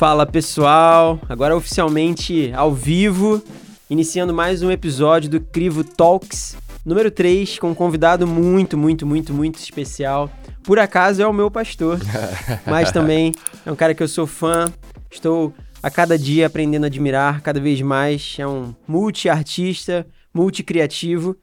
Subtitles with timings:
[0.00, 3.44] Fala pessoal, agora oficialmente ao vivo,
[3.90, 9.34] iniciando mais um episódio do Crivo Talks, número 3, com um convidado muito, muito, muito,
[9.34, 10.30] muito especial.
[10.64, 11.98] Por acaso é o meu pastor,
[12.66, 13.34] mas também
[13.66, 14.72] é um cara que eu sou fã,
[15.10, 15.52] estou
[15.82, 18.36] a cada dia aprendendo a admirar cada vez mais.
[18.38, 21.36] É um multi-artista, multi-criativo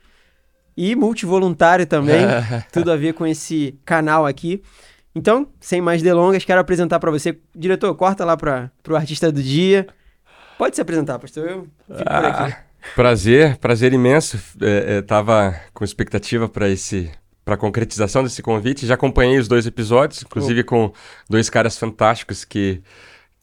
[0.76, 2.26] e multivoluntário também,
[2.74, 4.64] tudo a ver com esse canal aqui.
[5.16, 7.38] Então, sem mais delongas, quero apresentar para você.
[7.56, 9.88] Diretor, corta lá para o artista do dia.
[10.58, 11.48] Pode se apresentar, pastor.
[11.48, 11.68] Eu
[11.98, 12.54] fico por aqui.
[12.54, 12.58] Ah,
[12.96, 14.40] prazer, prazer imenso.
[14.62, 17.12] É, é, tava com expectativa para esse
[17.44, 18.86] para a concretização desse convite.
[18.86, 20.66] Já acompanhei os dois episódios, inclusive oh.
[20.66, 20.94] com
[21.30, 22.82] dois caras fantásticos que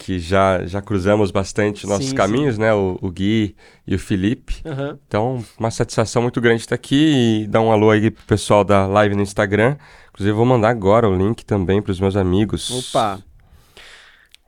[0.05, 2.61] que já, já cruzamos bastante nossos sim, caminhos, sim.
[2.61, 2.75] né?
[2.75, 4.57] O, o, Gui e o Felipe.
[4.63, 4.99] Uhum.
[5.09, 8.87] Então, uma satisfação muito grande estar aqui e dar um alô aí pro pessoal da
[8.87, 9.79] live no Instagram.
[10.11, 12.71] Inclusive, vou mandar agora o link também para os meus amigos.
[12.71, 13.19] Opa!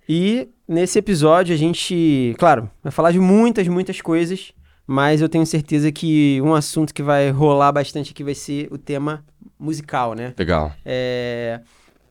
[0.06, 4.52] E nesse episódio a gente, claro, vai falar de muitas, muitas coisas,
[4.86, 8.76] mas eu tenho certeza que um assunto que vai rolar bastante aqui vai ser o
[8.76, 9.24] tema
[9.58, 10.34] musical, né?
[10.38, 10.70] Legal.
[10.84, 11.60] É...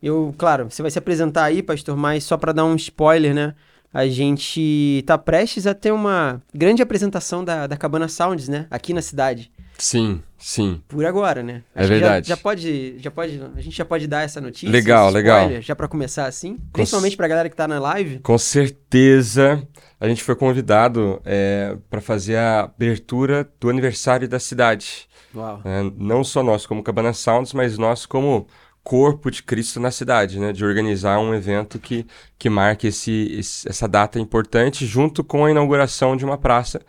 [0.02, 3.54] Eu, claro, você vai se apresentar aí, pastor, mas só para dar um spoiler, né?
[3.94, 8.68] A gente tá prestes a ter uma grande apresentação da, da Cabana Sounds, né?
[8.70, 9.52] Aqui na cidade.
[9.78, 10.82] Sim, sim.
[10.88, 11.64] Por agora, né?
[11.74, 12.28] É Acho é verdade.
[12.28, 14.70] Já, já, pode, já pode, a gente já pode dar essa notícia.
[14.70, 15.50] Legal, legal.
[15.62, 18.20] Já para começar assim, principalmente para a galera que tá na live.
[18.20, 19.66] Com certeza.
[20.00, 25.08] A gente foi convidado é, para fazer a abertura do aniversário da cidade.
[25.34, 25.62] Uau.
[25.66, 28.48] É, não só nós como Cabana Sounds, mas nós como
[28.86, 30.54] corpo de Cristo na cidade, né?
[30.54, 32.06] De organizar um evento que,
[32.38, 36.80] que marque esse, esse, essa data importante junto com a inauguração de uma praça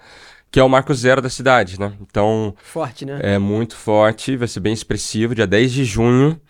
[0.48, 1.92] que é o marco zero da cidade, né?
[2.00, 2.54] Então...
[2.62, 3.18] Forte, né?
[3.20, 6.40] É muito forte, vai ser bem expressivo, dia 10 de junho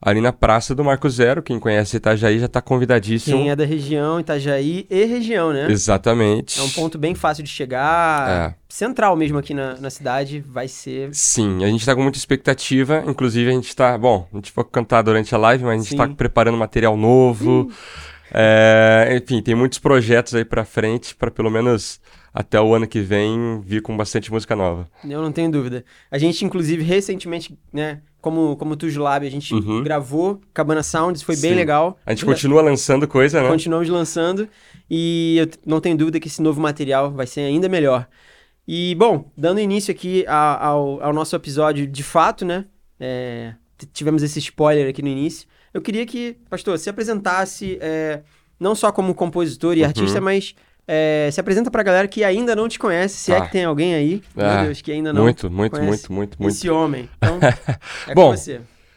[0.00, 1.42] ali na Praça do Marco Zero.
[1.42, 3.36] Quem conhece Itajaí já está convidadíssimo.
[3.36, 5.70] Quem é da região, Itajaí e região, né?
[5.70, 6.60] Exatamente.
[6.60, 8.52] É um ponto bem fácil de chegar.
[8.52, 8.54] É.
[8.68, 11.08] Central mesmo aqui na, na cidade, vai ser.
[11.12, 13.02] Sim, a gente está com muita expectativa.
[13.06, 13.96] Inclusive, a gente está.
[13.96, 17.70] Bom, a gente vai cantar durante a live, mas a gente está preparando material novo.
[18.32, 22.00] É, enfim, tem muitos projetos aí para frente, para pelo menos
[22.36, 24.86] até o ano que vem vir com bastante música nova.
[25.02, 25.82] Eu não tenho dúvida.
[26.10, 29.82] A gente, inclusive, recentemente, né, como, como Tujulab, a gente uhum.
[29.82, 31.42] gravou Cabana Sounds, foi Sim.
[31.48, 31.98] bem legal.
[32.04, 33.48] A gente continua lançando coisa, né?
[33.48, 34.46] Continuamos lançando
[34.90, 38.06] e eu não tenho dúvida que esse novo material vai ser ainda melhor.
[38.68, 42.66] E, bom, dando início aqui ao, ao nosso episódio de fato, né?
[43.00, 43.54] É,
[43.94, 45.48] tivemos esse spoiler aqui no início.
[45.72, 48.20] Eu queria que, pastor, se apresentasse é,
[48.60, 49.86] não só como compositor e uhum.
[49.86, 50.54] artista, mas
[50.86, 53.94] é, se apresenta pra galera que ainda não te conhece, se é que tem alguém
[53.94, 56.54] aí, meu é, Deus, que ainda não Muito, muito, muito, muito, muito.
[56.54, 57.08] Esse homem.
[57.16, 57.38] Então,
[58.08, 58.34] é Bom.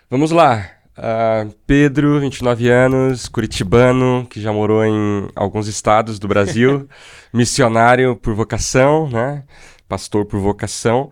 [0.09, 0.69] Vamos lá.
[0.97, 6.89] Uh, Pedro, 29 anos, curitibano, que já morou em alguns estados do Brasil,
[7.33, 9.43] missionário por vocação, né?
[9.87, 11.09] Pastor por vocação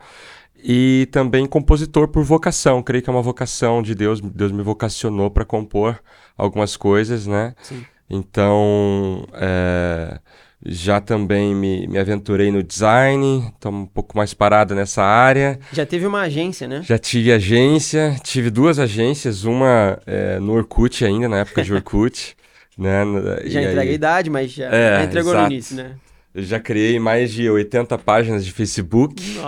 [0.61, 2.83] e também compositor por vocação.
[2.83, 4.19] Creio que é uma vocação de Deus.
[4.19, 5.97] Deus me vocacionou para compor
[6.37, 7.55] algumas coisas, né?
[7.61, 7.85] Sim.
[8.09, 10.19] Então, é,
[10.65, 15.59] já também me, me aventurei no design, estou um pouco mais parado nessa área.
[15.71, 16.81] Já teve uma agência, né?
[16.83, 22.35] Já tive agência, tive duas agências, uma é, no Orkut ainda, na época de Orkut.
[22.77, 23.03] né?
[23.45, 25.47] Já entrega a idade, mas já, é, entregou exato.
[25.47, 25.95] no início, né?
[26.33, 29.39] Eu já criei mais de 80 páginas de Facebook,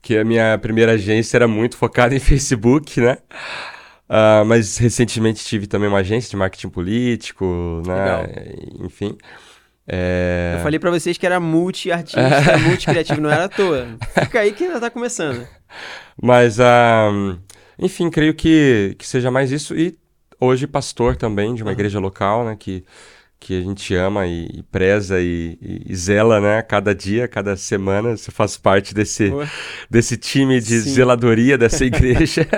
[0.00, 3.18] que a minha primeira agência era muito focada em Facebook, né?
[4.08, 7.94] Uh, mas recentemente tive também uma agência de marketing político, né?
[7.94, 8.26] Legal.
[8.84, 9.16] Enfim.
[9.86, 10.54] É...
[10.56, 13.86] Eu falei para vocês que era multi-artista, multi-criativo, não era à toa.
[14.24, 15.46] Fica aí que ainda tá começando.
[16.20, 17.38] Mas, uh,
[17.78, 19.76] enfim, creio que, que seja mais isso.
[19.76, 19.98] E
[20.40, 21.74] hoje pastor também de uma uhum.
[21.74, 22.56] igreja local, né?
[22.58, 22.84] Que,
[23.44, 26.62] que a gente ama e, e preza e, e, e, zela, né?
[26.62, 29.30] Cada dia, cada semana, você faz parte desse,
[29.90, 30.90] desse time de Sim.
[30.90, 32.48] zeladoria dessa igreja.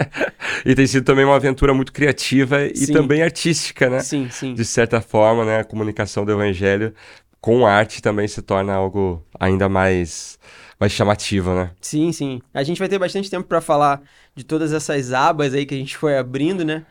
[0.64, 2.92] e tem sido também uma aventura muito criativa e sim.
[2.92, 3.98] também artística, né?
[3.98, 4.54] Sim, sim.
[4.54, 5.58] De certa forma, né?
[5.58, 6.94] A comunicação do evangelho
[7.40, 10.38] com arte também se torna algo ainda mais
[10.78, 11.72] mais chamativo, né?
[11.80, 12.40] Sim, sim.
[12.54, 14.02] A gente vai ter bastante tempo para falar
[14.36, 16.84] de todas essas abas aí que a gente foi abrindo, né?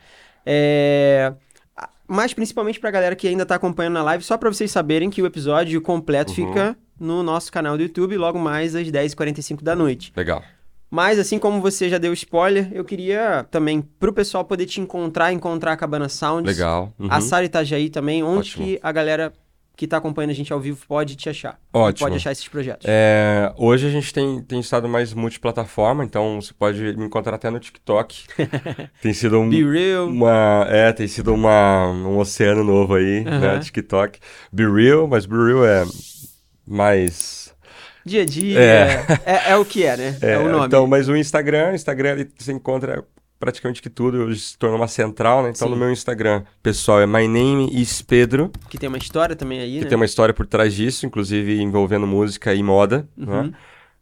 [0.45, 1.31] É
[2.07, 5.21] mas principalmente pra galera que ainda tá acompanhando na live, só para vocês saberem que
[5.21, 6.47] o episódio completo uhum.
[6.47, 10.13] fica no nosso canal do YouTube logo mais às 10h45 da noite.
[10.15, 10.43] Legal.
[10.89, 15.33] Mas assim como você já deu spoiler, eu queria também pro pessoal poder te encontrar,
[15.33, 16.45] encontrar a Cabana Sounds.
[16.45, 16.93] Legal.
[16.97, 17.07] Uhum.
[17.09, 18.65] A Sara Itajaí também, onde Ótimo.
[18.65, 19.33] que a galera
[19.75, 21.59] que está acompanhando a gente ao vivo pode te achar?
[21.73, 22.05] Ótimo.
[22.05, 22.85] Pode achar esses projetos.
[22.87, 27.49] É, hoje a gente tem, tem estado mais multiplataforma, então você pode me encontrar até
[27.49, 28.25] no TikTok.
[29.01, 30.07] tem sido um, Be Real.
[30.07, 33.59] uma, é, tem sido uma, um oceano novo aí, né, Aham.
[33.59, 34.19] TikTok.
[34.51, 35.85] Be Real, mas Be Real é
[36.65, 37.45] mais
[38.05, 38.59] Dia a dia.
[38.59, 39.05] É.
[39.25, 40.17] É, é o que é, né?
[40.21, 40.67] É, o nome.
[40.67, 43.03] Então, mas o Instagram, Instagram você encontra
[43.39, 45.49] praticamente que tudo, se tornou uma central, né?
[45.49, 45.73] Então Sim.
[45.73, 49.77] no meu Instagram, pessoal, é my name is Pedro, Que tem uma história também aí,
[49.79, 49.89] que né?
[49.89, 53.43] tem uma história por trás disso, inclusive envolvendo música e moda, Uhum.
[53.43, 53.51] né?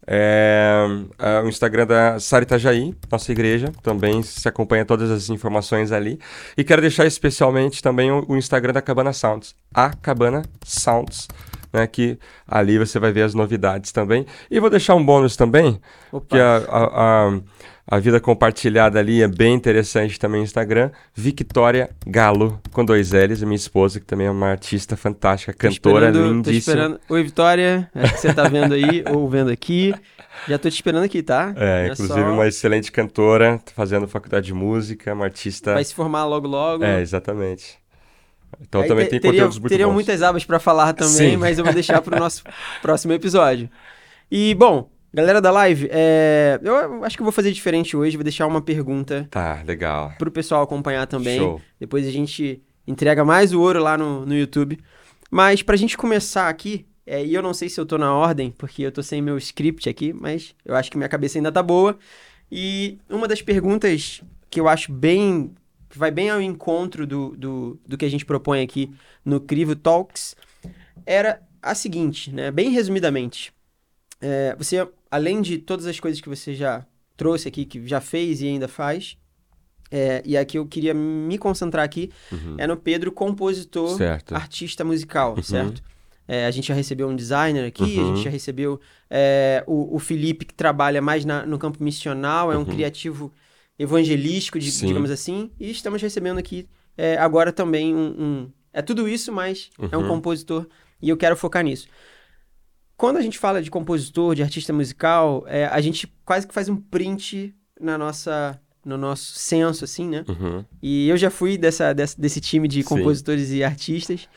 [0.06, 0.86] É,
[1.18, 6.20] é o Instagram da Sara Itajaí, nossa igreja, também se acompanha todas as informações ali.
[6.58, 11.30] E quero deixar especialmente também o, o Instagram da Cabana Sounds, a Cabana Sounds,
[11.72, 14.26] né, que ali você vai ver as novidades também.
[14.52, 15.80] E vou deixar um bônus também,
[16.12, 16.26] Opa.
[16.36, 16.84] que a, a,
[17.30, 17.40] a,
[17.86, 20.90] a vida compartilhada ali é bem interessante também no Instagram.
[21.14, 26.10] Victoria Galo, com dois L's, a minha esposa, que também é uma artista fantástica, cantora
[26.10, 26.58] lindíssima.
[26.60, 27.00] esperando.
[27.10, 27.90] Oi, Vitória.
[27.94, 29.94] Acho que você tá vendo aí ou vendo aqui.
[30.48, 31.54] Já tô te esperando aqui, tá?
[31.58, 35.74] É, inclusive só- uma excelente cantora, tá fazendo faculdade de música, uma artista.
[35.74, 36.84] Vai se formar logo logo.
[36.84, 37.78] É, exatamente.
[38.62, 39.94] Então Aí também te- tem teria- conteúdos muito Teriam bons.
[39.96, 41.38] muitas abas pra falar também, Sim.
[41.38, 42.44] mas eu vou deixar pro nosso
[42.82, 43.70] próximo episódio.
[44.32, 48.24] E, bom, galera da live, é, eu acho que eu vou fazer diferente hoje, vou
[48.24, 50.14] deixar uma pergunta Tá, legal.
[50.18, 51.38] pro pessoal acompanhar também.
[51.40, 51.62] Show.
[51.80, 54.78] Depois a gente entrega mais o ouro lá no, no YouTube.
[55.30, 58.52] Mas pra gente começar aqui, é, e eu não sei se eu tô na ordem,
[58.58, 61.62] porque eu tô sem meu script aqui, mas eu acho que minha cabeça ainda tá
[61.64, 61.98] boa.
[62.52, 65.52] E uma das perguntas que eu acho bem.
[65.90, 68.92] que vai bem ao encontro do, do, do que a gente propõe aqui
[69.26, 70.36] no Crivo Talks
[71.06, 72.52] era a seguinte, né?
[72.52, 73.52] Bem resumidamente.
[74.22, 78.42] É, você, além de todas as coisas que você já trouxe aqui, que já fez
[78.42, 79.16] e ainda faz,
[79.92, 82.56] é, e aqui eu queria me concentrar aqui, Uhum.
[82.58, 84.34] é no Pedro, compositor, Certo.
[84.36, 85.44] artista musical, Uhum.
[85.44, 85.84] certo?
[86.28, 88.08] É, a gente já recebeu um designer aqui, a Uhum.
[88.16, 88.80] gente já recebeu
[89.10, 92.66] é, o, o Felipe, que trabalha mais na- no campo missional, é um Uhum.
[92.66, 93.32] criativo
[93.78, 94.88] evangelístico, Sim.
[94.88, 96.68] digamos assim, e estamos recebendo aqui
[96.98, 100.08] é, agora também um, um- É tudo isso, mas é um Uhum.
[100.08, 100.68] compositor,
[101.00, 101.88] e eu quero focar nisso.
[102.96, 106.70] Quando a gente fala de compositor, de artista musical, é, a gente quase que faz
[106.70, 110.24] um print na nossa, no nosso senso, assim, né?
[110.28, 110.64] Uhum.
[110.82, 112.88] E eu já fui dessa, dessa- desse time de Sim.
[112.90, 114.28] compositores e artistas.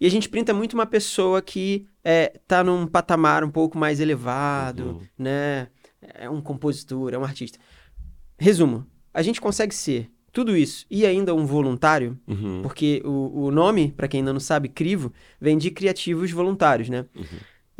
[0.00, 4.00] E a gente printa muito uma pessoa que é, tá num patamar um pouco mais
[4.00, 5.00] elevado, Uhum.
[5.18, 5.68] né?
[6.14, 7.58] É um compositor, é um artista.
[8.38, 12.60] Resumo, a gente consegue ser tudo isso e ainda um voluntário, Uhum.
[12.62, 17.04] porque o, o nome, para quem ainda não sabe, Crivo, vem de criativos voluntários, né?
[17.14, 17.24] Uhum.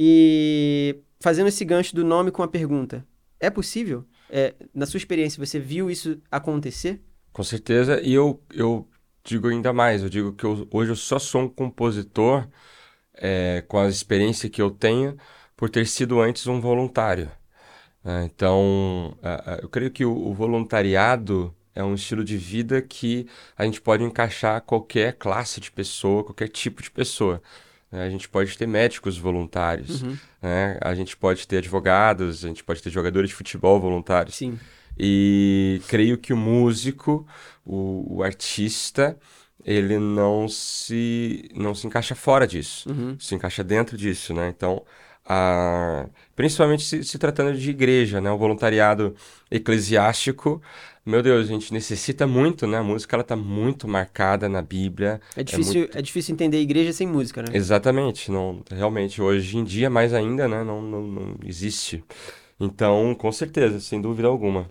[0.02, 3.06] E fazendo esse gancho do nome com a pergunta,
[3.38, 4.06] é possível?
[4.30, 7.02] É, na sua experiência, você viu isso acontecer?
[7.34, 8.00] Com certeza.
[8.00, 8.88] E eu, eu
[9.22, 10.02] digo ainda mais.
[10.02, 12.48] Eu digo que eu- hoje eu só sou um compositor
[13.14, 15.18] é, com a experiência que eu tenho
[15.54, 17.30] por ter sido antes um voluntário.
[18.02, 18.24] né?
[18.24, 19.14] então,
[19.62, 23.26] eu creio que o, o voluntariado é um estilo de vida que
[23.56, 27.42] a gente pode encaixar qualquer classe de pessoa, qualquer tipo de pessoa.
[27.90, 28.04] Né?
[28.04, 30.16] A gente pode ter médicos voluntários, Uhum.
[30.42, 30.78] né?
[30.80, 34.36] A gente pode ter advogados, a gente pode ter jogadores de futebol voluntários.
[34.36, 34.58] Sim.
[34.98, 37.26] E creio que o músico,
[37.64, 39.16] o, o artista,
[39.64, 43.16] ele não se, não se encaixa fora disso, Uhum.
[43.18, 44.48] se encaixa dentro disso, né?
[44.48, 44.82] Então,
[45.24, 48.30] a, principalmente se, se tratando de igreja, né?
[48.30, 49.14] O voluntariado
[49.50, 50.60] eclesiástico,
[51.04, 52.78] meu Deus, a gente necessita muito, né?
[52.78, 55.20] A música, ela tá muito marcada na Bíblia.
[55.36, 57.48] É difícil, é difícil entender a igreja sem música, né?
[57.54, 60.62] Exatamente, não, realmente, hoje em dia, mais ainda, né?
[60.64, 62.04] Não, não, não existe.
[62.58, 64.70] Então, com certeza, sem dúvida alguma.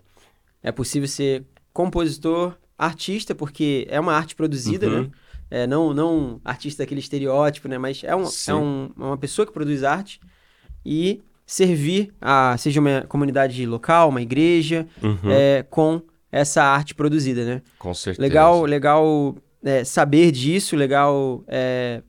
[0.62, 5.04] É possível ser compositor, artista, porque é uma arte produzida, Uhum.
[5.04, 5.12] né?
[5.52, 7.78] É, não, não artista daquele estereótipo, né?
[7.78, 8.52] Mas é, um, Sim.
[8.52, 10.20] é um- uma pessoa que produz arte
[10.92, 17.44] e servir a, seja uma comunidade local, uma igreja, Uhum, é, com essa arte produzida,
[17.46, 17.62] né?
[17.78, 18.22] com certeza.
[18.22, 22.02] Legal, legal é, saber disso, legal é,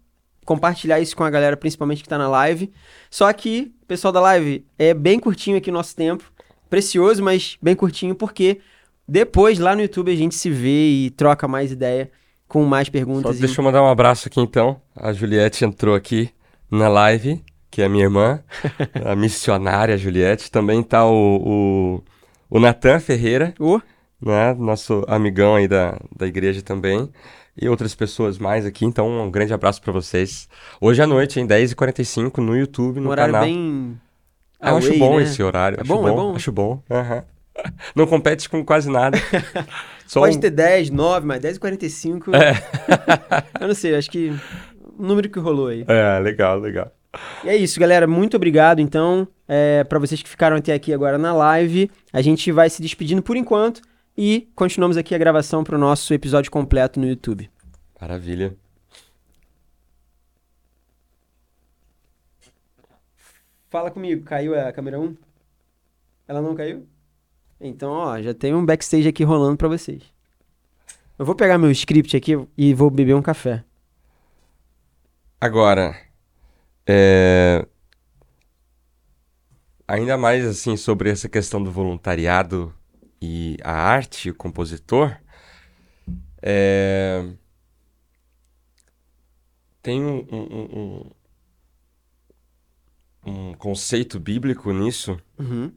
[0.44, 2.70] compartilhar isso com a galera, principalmente que tá na live.
[3.10, 6.24] Só que, pessoal da live, é bem curtinho aqui o nosso tempo.
[6.68, 8.60] Precioso, mas bem curtinho, porque
[9.08, 12.10] depois lá no YouTube a gente se vê e troca mais ideia
[12.46, 13.36] com mais Só perguntas.
[13.38, 14.80] e- deixa eu mandar um abraço aqui então.
[14.94, 16.30] A Juliette entrou aqui
[16.70, 18.40] na live, que é minha irmã,
[19.04, 20.50] a missionária Juliette.
[20.50, 22.02] Também tá o,
[22.50, 23.80] o, o Natan Ferreira, Ô,
[24.20, 24.54] né?
[24.54, 27.08] Nosso amigão aí da, da igreja também.
[27.60, 28.84] E outras pessoas mais aqui.
[28.84, 30.48] Então, um grande abraço pra vocês.
[30.80, 33.46] Hoje à noite, em 10h45, no YouTube, um no horário canal.
[33.46, 34.00] bem.
[34.62, 35.24] Eu acho bom né?
[35.24, 35.78] esse horário.
[35.78, 36.34] É acho bom, é bom?
[36.36, 36.82] Acho bom.
[36.90, 37.24] aham.
[37.94, 39.18] Não compete com quase nada.
[40.12, 42.30] Pode um- ter 10, 9, mas 10 e 45.
[42.34, 42.52] É.
[43.60, 44.34] eu não sei, acho que
[44.98, 45.84] número que rolou aí.
[45.86, 46.90] É, legal, legal.
[47.44, 48.06] E é isso, galera.
[48.06, 51.90] Muito obrigado, então, é, para vocês que ficaram até aqui agora na live.
[52.12, 53.82] A gente vai se despedindo por enquanto
[54.16, 57.50] e continuamos aqui a gravação para o nosso episódio completo no YouTube.
[58.00, 58.56] Maravilha.
[63.68, 65.16] Fala comigo, caiu a câmera 1?
[66.26, 66.86] Ela não caiu?
[67.60, 70.02] Então, ó, já tem um backstage aqui rolando para vocês.
[71.18, 73.62] Eu vou pegar meu script aqui e vou beber um café.
[75.40, 75.94] Agora,
[76.86, 77.66] é...
[79.86, 82.74] ainda mais assim sobre essa questão do voluntariado
[83.20, 85.16] e a arte, o compositor,
[86.42, 87.24] é...
[89.82, 91.10] tem um, um,
[93.24, 95.72] um, um conceito bíblico nisso Uhum.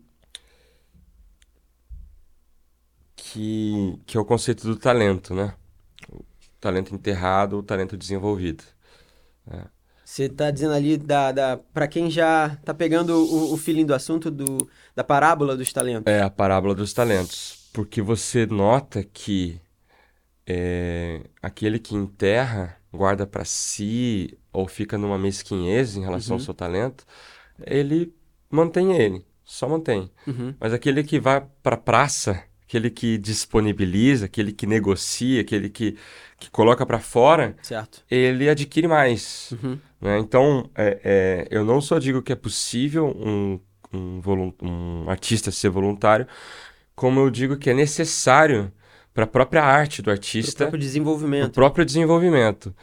[3.16, 5.56] que, que é o conceito do talento, né?
[6.12, 6.24] O
[6.60, 8.64] talento enterrado, o talento desenvolvido.
[10.14, 13.96] Você tá dizendo ali da, da para quem já tá pegando o, o feeling do
[13.96, 16.06] assunto do, da parábola dos talentos.
[16.06, 19.60] É a parábola dos talentos, porque você nota que
[20.46, 26.54] é, aquele que enterra, guarda para si ou fica numa mesquinhez em relação ao seu
[26.54, 27.08] talento,
[27.66, 28.14] ele
[28.52, 30.12] mantém ele, só mantém.
[30.28, 30.54] Uhum.
[30.60, 32.44] Mas aquele que vai para praça,
[32.74, 35.96] aquele que disponibiliza, aquele que negocia, aquele que,
[36.40, 38.04] que coloca para fora, Certo.
[38.10, 39.52] ele adquire mais.
[39.52, 39.78] Uhum.
[40.02, 40.18] né?
[40.18, 43.60] Então, é, é, eu não só digo que é possível um,
[43.94, 46.26] um, um artista ser voluntário,
[46.96, 48.72] como eu digo que é necessário
[49.14, 51.54] para a própria arte do artista, próprio para o desenvolvimento.
[51.54, 52.76] próprio desenvolvimento.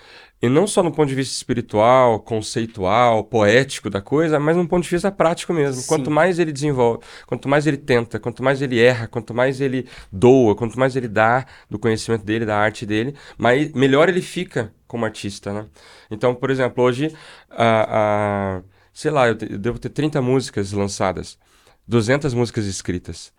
[0.42, 4.82] E não só no ponto de vista espiritual, conceitual, poético da coisa, mas no ponto
[4.84, 5.82] de vista prático mesmo.
[5.82, 5.88] Sim.
[5.88, 9.86] Quanto mais ele desenvolve, quanto mais ele tenta, quanto mais ele erra, quanto mais ele
[10.10, 14.72] doa, quanto mais ele dá do conhecimento dele, da arte dele, mais, melhor ele fica
[14.86, 15.66] como artista, né?
[16.10, 17.14] Então, por exemplo, hoje,
[17.50, 18.62] a, a-
[18.94, 21.38] sei lá, eu, te- eu devo ter 30 músicas lançadas,
[21.86, 23.32] 200 músicas escritas.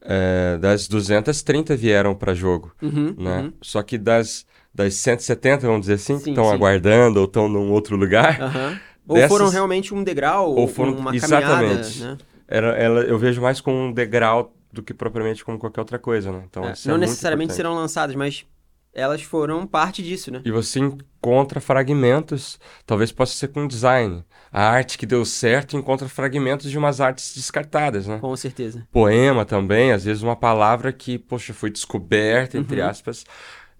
[0.00, 3.40] É, das 200, 30 vieram para jogo Uhum, né?
[3.42, 3.52] uhum.
[3.60, 4.46] Só que das,
[4.78, 6.52] das 170, vamos dizer assim, que Sim, estão sim.
[6.54, 8.80] aguardando ou estão num outro lugar, Aham.
[9.06, 11.98] Ou Dessas- foram realmente um degrau, Ou foram- uma exatamente.
[11.98, 12.18] caminhada, né?
[12.46, 16.30] era, ela, eu vejo mais como um degrau do que propriamente como qualquer outra coisa,
[16.30, 16.42] né?
[16.48, 18.44] Então, É, é não muito necessariamente serão lançadas, mas
[18.92, 20.40] elas foram parte disso, né?
[20.44, 24.24] E você encontra fragmentos, talvez possa ser com design.
[24.52, 28.18] A arte que deu certo encontra fragmentos de umas artes descartadas, né?
[28.18, 28.86] Com certeza.
[28.92, 32.88] Poema também, às vezes uma palavra que, poxa, foi descoberta, entre Uhum.
[32.88, 33.24] aspas,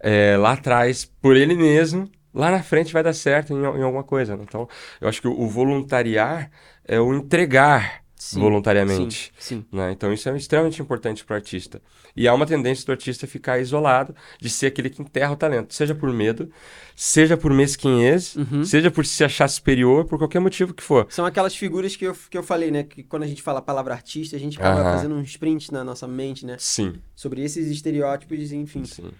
[0.00, 4.04] é, lá atrás por ele mesmo, lá na frente vai dar certo em, em alguma
[4.04, 4.36] coisa.
[4.36, 4.44] né?
[4.46, 4.68] Então,
[5.00, 6.50] eu acho que o, o voluntariar
[6.84, 9.32] é o entregar Sim, voluntariamente.
[9.38, 9.64] Sim, sim.
[9.72, 9.92] né?
[9.92, 11.80] Então, isso é extremamente importante para o artista.
[12.16, 15.72] E há uma tendência do artista ficar isolado, de ser aquele que enterra o talento,
[15.72, 16.50] seja por medo,
[16.96, 18.64] seja por mesquinhez, Uhum.
[18.64, 21.06] seja por se achar superior, por qualquer motivo que for.
[21.10, 22.82] São aquelas figuras que eu, que eu falei, né?
[22.82, 24.96] Que quando a gente fala a palavra artista, a gente acaba Aham.
[24.96, 26.56] fazendo um sprint na nossa mente, né?
[26.58, 28.84] Sim, Sobre esses estereótipos, enfim.
[28.84, 29.10] sim.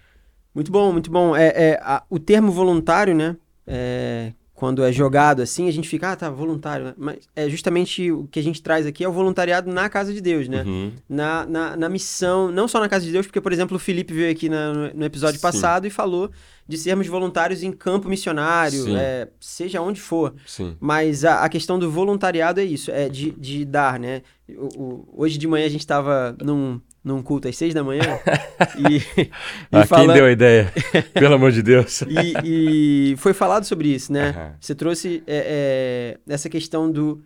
[0.53, 1.35] Muito bom, muito bom.
[1.35, 3.35] É, é, a- o termo voluntário, né?
[3.71, 6.87] é, quando é jogado assim, a gente fica, ah, tá, voluntário.
[6.87, 6.93] né?
[6.97, 10.19] Mas é justamente o que a gente traz aqui é o voluntariado na casa de
[10.19, 10.63] Deus, né?
[10.63, 10.91] Uhum.
[11.07, 14.13] Na, na, na missão, não só na casa de Deus, porque, por exemplo, o Felipe
[14.13, 15.41] veio aqui na- no, no episódio Sim.
[15.43, 16.29] passado e falou
[16.67, 20.33] de sermos voluntários em campo missionário, é, seja onde for.
[20.45, 20.75] Sim.
[20.79, 24.23] Mas a, a questão do voluntariado é isso, é de, de dar, né?
[24.49, 28.01] O- o- hoje de manhã a gente estava num, num culto às seis da manhã
[28.77, 29.31] e, e,
[29.71, 30.71] Ah, fala- quem deu a ideia?
[31.13, 32.01] Pelo amor de Deus.
[32.03, 34.29] e- e foi falado sobre isso, né?
[34.29, 34.55] Aham.
[34.59, 37.23] Você trouxe é, é, essa questão do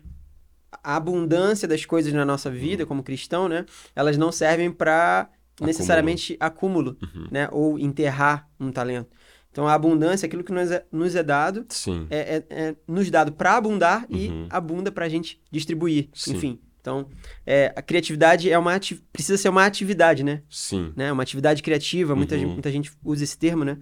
[0.82, 3.64] a abundância das coisas na nossa vida como cristão, né?
[3.96, 5.28] Elas não servem para
[5.60, 7.26] necessariamente acúmulo, Uhum.
[7.30, 7.48] né?
[7.52, 9.08] Ou enterrar um talento.
[9.50, 11.64] Então a abundância, aquilo que nos é, nos é dado,
[12.10, 14.46] é, é- é nos dado para abundar e Uhum.
[14.50, 16.08] abunda para a gente distribuir.
[16.12, 16.34] Sim.
[16.34, 17.08] Enfim, então
[17.46, 20.42] é, a criatividade é uma ati- precisa ser uma atividade, né?
[20.50, 20.92] Sim.
[20.94, 21.10] né?
[21.10, 22.40] Uma atividade criativa, muita, Uhum.
[22.42, 23.78] gente, muita gente usa esse termo, né?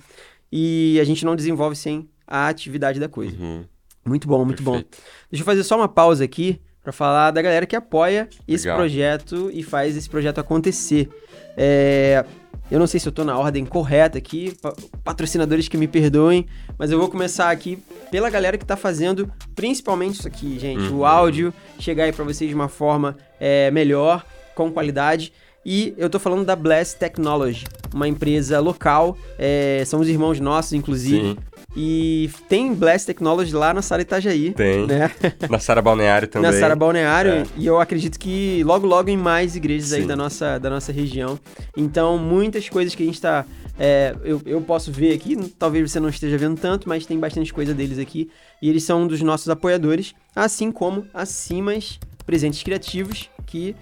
[0.52, 3.36] E a gente não desenvolve sem a atividade da coisa.
[3.36, 3.64] Uhum.
[4.04, 4.72] Muito bom, muito bom.
[4.74, 4.98] Perfeito.
[5.30, 8.76] Deixa eu fazer só uma pausa aqui para falar da galera que apoia esse Legal.
[8.78, 11.08] projeto e faz esse projeto acontecer.
[11.56, 12.24] É,
[12.70, 14.72] Eu não sei se eu tô na ordem correta aqui, pa-
[15.04, 16.46] patrocinadores que me perdoem,
[16.78, 17.78] mas eu vou começar aqui
[18.10, 20.84] pela galera que tá fazendo principalmente isso aqui, gente.
[20.84, 21.04] O Uhum.
[21.04, 25.34] áudio chegar aí para vocês de uma forma é, melhor, com qualidade.
[25.66, 30.72] E eu tô falando da Blast Technology, uma empresa local, é, são os irmãos nossos,
[30.72, 31.20] inclusive.
[31.32, 31.36] Sim,
[31.74, 34.52] E tem Blast Technology lá na Sara Itajaí.
[34.52, 34.86] tem.
[34.86, 35.10] Né?
[35.48, 36.50] Na Sara Balneário também.
[36.50, 37.32] Na Sara Balneário.
[37.32, 37.44] É.
[37.56, 40.06] E eu acredito que logo, logo em mais igrejas aí Sim.
[40.06, 41.38] da nossa, da nossa região.
[41.76, 43.44] Então, muitas coisas que a gente tá
[43.78, 47.52] É, eu, eu posso ver aqui, talvez você não esteja vendo tanto, mas tem bastante
[47.52, 48.30] coisa deles aqui.
[48.60, 53.74] E eles são um dos nossos apoiadores, assim como a Simas Presentes Criativos, que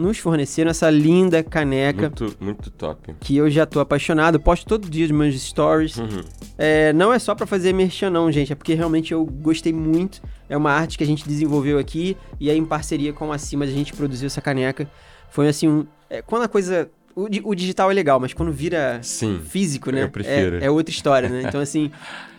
[0.00, 2.02] nos forneceram essa linda caneca.
[2.02, 3.14] Muito, muito top.
[3.20, 4.40] Que eu já tô apaixonado.
[4.40, 5.96] Posto todo dia os meus stories.
[5.96, 6.22] Uhum.
[6.58, 8.52] É, não é só para fazer merchan, não, gente.
[8.52, 10.22] É porque realmente eu gostei muito.
[10.48, 12.16] É uma arte que a gente desenvolveu aqui.
[12.40, 14.90] E aí, em parceria com a Cima, a gente produziu essa caneca.
[15.30, 19.00] Foi assim, um, é, quando a coisa o, o, digital é legal, mas quando vira
[19.02, 20.04] Sim, físico, né?
[20.04, 20.58] Eu prefiro.
[20.58, 21.42] É, é, outra história, né?
[21.46, 21.90] Então, assim,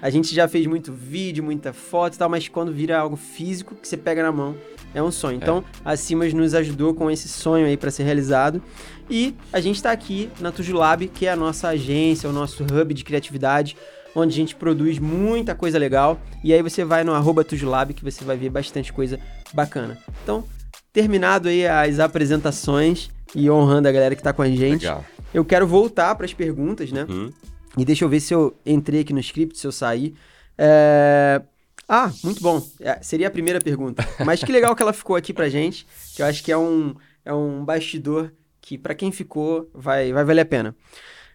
[0.02, 3.76] a gente já fez muito vídeo, muita foto e tal, mas quando vira algo físico
[3.76, 4.56] que você pega na mão,
[4.94, 5.38] é um sonho.
[5.38, 5.92] Então, é.
[5.92, 8.62] a Simas nos ajudou com esse sonho aí para ser realizado.
[9.10, 12.94] E a gente está aqui na Tujulab, que é a nossa agência, o nosso hub
[12.94, 13.76] de criatividade,
[14.16, 16.20] onde a gente produz muita coisa legal.
[16.44, 19.20] E aí você vai no arroba Tujulab que você vai ver bastante coisa
[19.54, 19.98] bacana.
[20.24, 20.46] Então,
[20.94, 25.06] terminado aí as apresentações e honrando a galera que está com a gente, legal.
[25.34, 27.06] eu quero voltar para as perguntas, né?
[27.10, 27.32] Uhum.
[27.78, 30.14] E deixa eu ver se eu entrei aqui no script, se eu saí.
[30.58, 31.42] É...
[31.88, 32.66] Ah, muito bom.
[32.80, 34.08] É, seria a primeira pergunta.
[34.26, 36.96] Mas que legal que ela ficou aqui pra gente, que eu acho que é um,
[37.24, 40.76] é um bastidor que, para quem ficou, vai, vai valer a pena.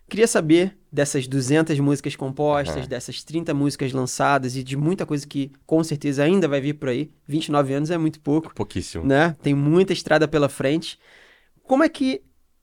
[0.09, 2.89] Queria saber dessas 200 músicas compostas, uhum.
[2.89, 6.89] dessas 30 músicas lançadas e de muita coisa que com certeza ainda vai vir por
[6.89, 7.11] aí.
[7.29, 8.55] 29 anos é muito pouco.
[8.55, 9.05] Pouquíssimo.
[9.05, 9.37] Né?
[9.43, 10.99] Tem muita estrada pela frente.
[11.65, 12.23] Como é que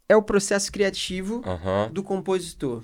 [0.09, 1.93] é o processo criativo uhum.
[1.93, 2.81] do compositor,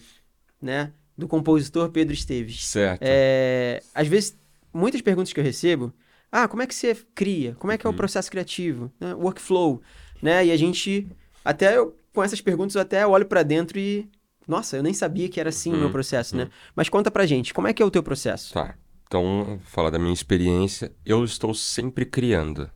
[0.62, 0.92] né?
[1.18, 2.68] Do compositor Pedro Esteves.
[2.68, 3.02] Certo.
[3.02, 4.38] É, às vezes
[4.72, 5.92] muitas perguntas que eu recebo,
[6.32, 7.56] ah, como é que você cria?
[7.58, 7.98] Como é que é o uhum.
[7.98, 8.92] processo criativo?
[9.00, 9.16] Né?
[9.16, 9.82] Workflow,
[10.22, 10.46] né?
[10.46, 11.08] E a gente,
[11.44, 14.08] até eu, com essas perguntas, eu até olho para dentro e,
[14.50, 15.92] nossa, eu nem sabia que era assim o meu uhum.
[15.92, 16.50] processo, né?
[16.76, 18.54] Mas conta pra gente, como é que é o teu processo?
[18.54, 18.76] Tá.
[19.04, 22.70] Então, falar da minha experiência, eu estou sempre criando.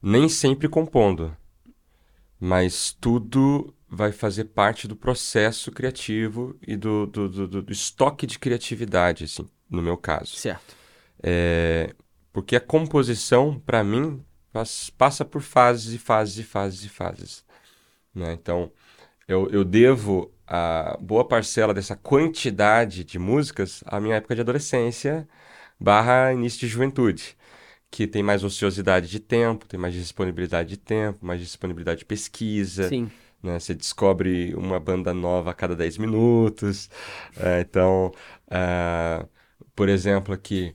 [0.00, 1.36] Nem sempre compondo,
[2.38, 8.38] mas tudo vai fazer parte do processo criativo e do, do, do, do estoque de
[8.38, 10.36] criatividade, assim, no meu caso.
[10.36, 10.76] Certo.
[11.22, 11.94] É,
[12.32, 14.22] porque a composição, para mim,
[14.96, 17.44] passa por fases e fases e fases e fases.
[18.14, 18.32] Né?
[18.32, 18.70] Então,
[19.28, 25.28] eu, eu devo a boa parcela dessa quantidade de músicas à minha época de adolescência
[25.78, 27.36] barra início de juventude,
[27.90, 32.88] que tem mais ociosidade de tempo, tem mais disponibilidade de tempo, mais disponibilidade de pesquisa.
[32.88, 33.10] Sim.
[33.42, 33.58] Né?
[33.58, 36.90] Você descobre uma banda nova a cada 10 minutos.
[37.36, 38.12] É, então,
[38.48, 39.28] uh,
[39.76, 40.74] por exemplo, aqui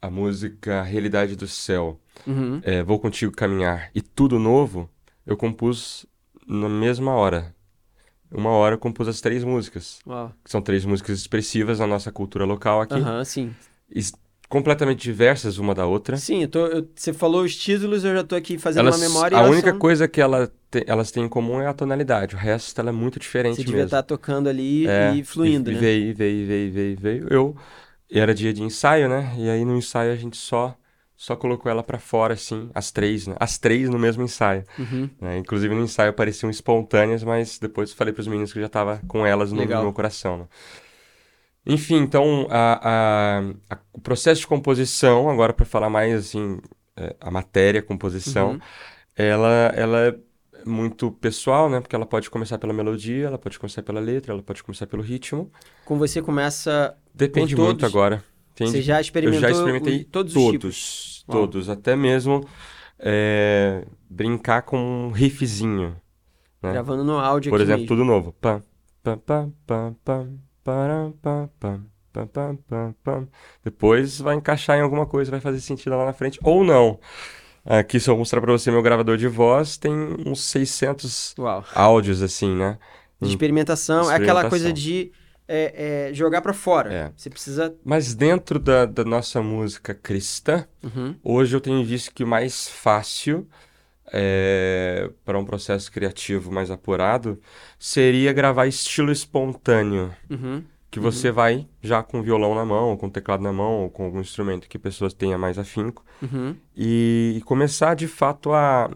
[0.00, 2.60] a música Realidade do Céu, uhum.
[2.62, 4.88] é, Vou Contigo Caminhar e Tudo Novo,
[5.26, 6.06] eu compus
[6.46, 7.54] na mesma hora.
[8.30, 10.00] Uma hora eu compus as três músicas.
[10.06, 10.32] Uau.
[10.44, 12.94] Que são três músicas expressivas na nossa cultura local aqui.
[12.94, 13.54] Aham, uhum, sim.
[13.90, 14.02] E
[14.48, 16.16] completamente diversas uma da outra.
[16.16, 19.08] Sim, eu tô, eu, você falou os títulos, eu já tô aqui fazendo elas, uma
[19.08, 19.38] memória.
[19.38, 19.78] A única são...
[19.78, 22.34] coisa que ela te, elas têm em comum é a tonalidade.
[22.34, 23.70] O resto ela é muito diferente você mesmo.
[23.70, 25.78] Você devia estar tocando ali é, e fluindo, e, né?
[25.78, 27.26] E veio, veio, veio, veio, veio.
[27.30, 27.56] Eu
[28.10, 29.34] e era dia de ensaio, né?
[29.36, 30.74] E aí no ensaio a gente só
[31.18, 33.34] só colocou ela para fora, assim, as três, né?
[33.40, 34.62] As três no mesmo ensaio.
[34.78, 35.10] Uhum.
[35.20, 35.38] Né?
[35.38, 39.02] Inclusive no ensaio pareciam espontâneas, mas depois falei para os meninos que eu já tava
[39.08, 40.38] com elas no, no meu coração.
[40.38, 40.44] Né?
[41.66, 46.60] Enfim, então a, a, a, o processo de composição, agora para falar mais assim,
[46.96, 48.60] é, a matéria, a composição, uhum.
[49.16, 50.14] ela, ela é
[50.64, 51.80] muito pessoal, né?
[51.80, 55.02] Porque ela pode começar pela melodia, ela pode começar pela letra, ela pode começar pelo
[55.02, 55.50] ritmo.
[55.84, 58.22] Com você começa Depende muito agora.
[58.58, 58.72] Entende?
[58.72, 61.24] Você já experimentou Eu já experimentei o, todos, todos os tipos?
[61.28, 62.44] Todos, até mesmo
[62.98, 65.96] é, brincar com um riffzinho.
[66.60, 66.72] Né?
[66.72, 67.88] Gravando no áudio Por exemplo, mesmo.
[67.96, 68.32] tudo novo.
[68.32, 68.62] Pam,
[69.02, 70.40] pam, pam, pam, pam,
[72.26, 73.28] pam, pam, pam.
[73.62, 76.98] Depois vai encaixar em alguma coisa, vai fazer sentido lá na frente, ou não.
[77.64, 79.92] Aqui, se eu mostrar para você meu gravador de voz, tem
[80.26, 81.64] uns 600 Uau.
[81.74, 82.78] áudios, assim, né?
[83.20, 84.10] De experimentação, experimentação.
[84.10, 85.12] é aquela coisa de
[85.48, 86.92] é, é, jogar para fora.
[86.92, 87.12] É.
[87.16, 87.74] Você precisa.
[87.82, 91.16] Mas dentro da, da nossa música cristã, uhum.
[91.24, 93.48] hoje eu tenho visto que o mais fácil
[94.12, 97.40] é, para um processo criativo mais apurado
[97.78, 100.14] seria gravar estilo espontâneo.
[100.28, 100.62] Uhum.
[100.90, 101.34] Que você uhum.
[101.34, 104.68] vai já com violão na mão, ou com teclado na mão, ou com algum instrumento
[104.68, 106.56] que pessoas tenham mais afinco, uhum.
[106.74, 108.90] e, e começar de fato a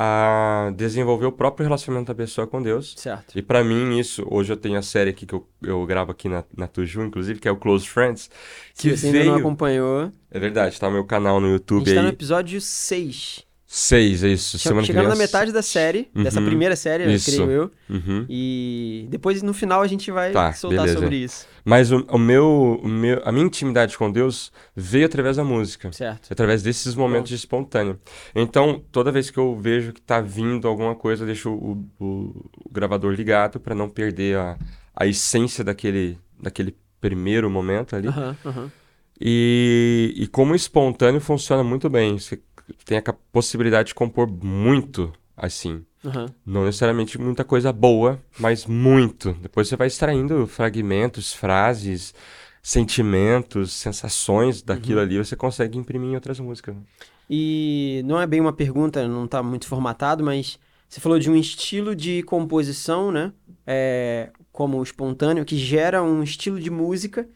[0.00, 2.94] a desenvolver o próprio relacionamento da pessoa com Deus.
[2.96, 3.36] Certo.
[3.36, 6.28] E para mim isso, hoje eu tenho a série aqui que eu, eu gravo aqui
[6.28, 8.30] na, na Tuju, inclusive, que é o Close Friends.
[8.76, 9.24] Que Se você veio...
[9.24, 10.12] ainda não acompanhou...
[10.30, 11.96] É verdade, tá meu canal no YouTube A gente aí.
[11.96, 13.47] tá no episódio 6.
[13.70, 14.58] Seis, é isso.
[14.58, 17.30] Semana Chegando na metade da série, uhum, dessa primeira série, isso.
[17.30, 17.70] creio eu.
[17.90, 18.24] Uhum.
[18.26, 20.98] E depois, no final, a gente vai tá, soltar beleza.
[20.98, 21.46] sobre isso.
[21.66, 25.92] Mas o, o, meu, o meu, a minha intimidade com Deus veio através da música.
[25.92, 26.32] Certo.
[26.32, 28.00] Através desses momentos de espontâneo.
[28.34, 32.50] Então, toda vez que eu vejo que tá vindo alguma coisa, eu deixo o, o,
[32.72, 34.56] gravador ligado para não perder a,
[34.96, 38.08] a essência daquele, daquele primeiro momento ali.
[38.08, 38.72] Aham.
[39.20, 42.18] E, e como espontâneo funciona muito bem.
[42.18, 42.40] Você
[42.84, 45.84] tem a possibilidade de compor muito assim.
[46.04, 46.26] aham.
[46.44, 49.32] Não necessariamente muita coisa boa, mas muito.
[49.34, 52.14] Depois você vai extraindo fragmentos, frases,
[52.62, 56.74] sentimentos, sensações daquilo ali, você consegue imprimir em outras músicas.
[56.74, 56.82] né?
[57.30, 61.36] E não é bem uma pergunta, não tá muito formatado, mas você falou de um
[61.36, 63.32] estilo de composição, né?
[63.66, 67.28] É, como o espontâneo, que gera um estilo de música.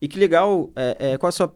[0.00, 1.54] E que legal, é, é, qual a sua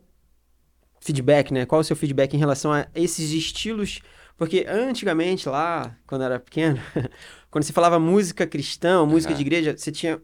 [1.02, 1.66] feedback, né?
[1.66, 4.00] Qual o seu feedback em relação a esses estilos?
[4.38, 6.78] Porque antigamente, lá, quando eu era pequeno,
[7.50, 9.36] quando se falava música cristã, música Aham.
[9.38, 10.20] de igreja, você tinha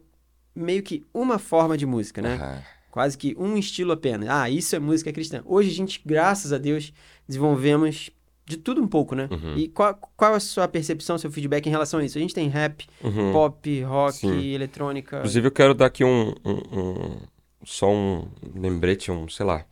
[0.55, 2.33] meio que uma forma de música, né?
[2.35, 2.61] Aham.
[2.91, 4.27] Quase que um estilo apenas.
[4.29, 5.43] Ah, isso é música cristã.
[5.45, 6.91] Hoje a gente, graças a Deus,
[7.27, 8.09] desenvolvemos
[8.47, 9.29] de tudo um pouco, né?
[9.31, 9.55] Uhum.
[9.57, 12.17] E qual, qual a sua percepção, seu feedback em relação a isso?
[12.17, 13.31] A gente tem rap, Uhum.
[13.31, 14.43] pop, rock, Sim.
[14.53, 15.17] eletrônica.
[15.17, 17.17] Inclusive, eu quero dar aqui um, um- um-
[17.63, 19.63] só um lembrete, um, sei lá.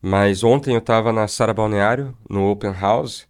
[0.00, 3.26] Mas ontem eu tava na Sara Balneário, no Open House.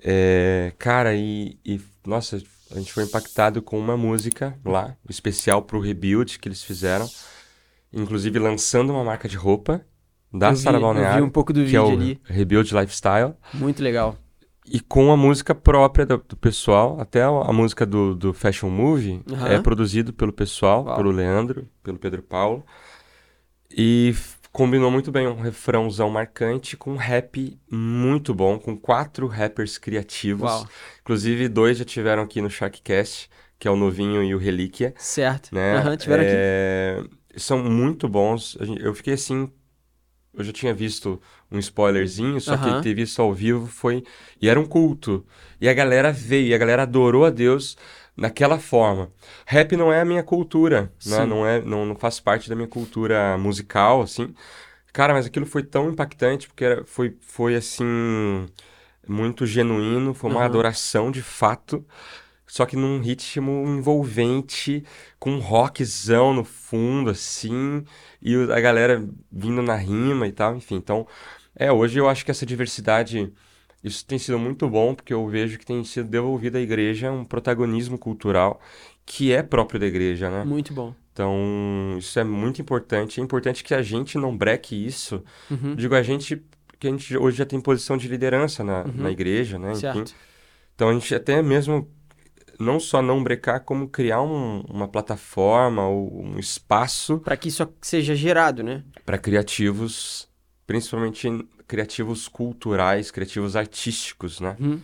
[0.00, 5.80] É, cara, e, e, nossa, a gente foi impactado com uma música lá, especial pro
[5.80, 7.08] Rebuild que eles fizeram.
[7.92, 9.84] Inclusive lançando uma marca de roupa
[10.32, 12.20] da Sara eu vi Balneário, um pouco do que é vídeo o ali.
[12.24, 13.34] Rebuild Lifestyle.
[13.54, 14.16] Muito legal.
[14.70, 18.68] E com a música própria do, do pessoal, até a, a música do, do Fashion
[18.68, 19.48] Movie Aham.
[19.48, 20.96] é produzido pelo pessoal, Uau.
[20.96, 22.62] pelo Leandro, pelo Pedro Paulo.
[23.70, 24.14] E
[24.58, 30.50] combinou muito bem um refrãozão marcante com um rap muito bom, com quatro rappers criativos.
[30.50, 30.68] Uau.
[31.00, 35.54] Inclusive, dois já tiveram aqui no Sharkcast, que é o Novinho e o Relíquia, Certo.
[35.54, 35.76] né?
[35.76, 36.32] Aham, tiveram aqui.
[36.36, 37.04] É,
[37.36, 38.58] São muito bons.
[38.80, 39.48] Eu fiquei assim.
[40.34, 42.78] Eu já tinha visto um spoilerzinho, só Aham.
[42.78, 44.02] que ter visto ao vivo foi.
[44.42, 45.24] E era um culto.
[45.60, 47.76] E a galera veio, e a galera adorou a Deus
[48.18, 49.10] naquela forma.
[49.46, 51.24] Rap não é a minha cultura, né?
[51.26, 54.34] Não é, não, não faz parte da minha cultura musical, assim.
[54.92, 57.84] Cara, mas aquilo foi tão impactante, porque era- foi, foi assim.
[59.06, 60.46] Muito genuíno, foi uma Aham.
[60.46, 61.84] adoração de fato.
[62.46, 64.84] Só que num ritmo envolvente,
[65.18, 67.84] com um rockzão no fundo, assim,
[68.22, 70.76] e a galera vindo na rima e tal, enfim.
[70.76, 71.06] Então,
[71.56, 73.32] é, hoje eu acho que essa diversidade,
[73.82, 77.24] isso tem sido muito bom, porque eu vejo que tem sido devolvido à igreja um
[77.24, 78.60] protagonismo cultural
[79.06, 80.44] que é próprio da igreja, né?
[80.44, 80.94] Muito bom.
[81.12, 83.20] Então, isso é muito importante.
[83.20, 85.22] É importante que a gente não breque isso.
[85.50, 85.74] Uhum.
[85.74, 86.36] Digo a gente,
[86.66, 88.92] porque a gente hoje já tem posição de liderança na, Uhum.
[88.96, 89.70] na igreja, né?
[89.72, 89.80] Enfim.
[89.80, 90.14] Certo.
[90.74, 91.90] Então a gente até mesmo
[92.60, 97.66] não só não brecar, como criar um- uma plataforma ou um espaço Para que isso
[97.80, 98.84] seja gerado, né?
[99.06, 100.28] para criativos,
[100.66, 101.28] principalmente
[101.68, 104.56] criativos culturais, criativos artísticos, né?
[104.58, 104.80] Uhum.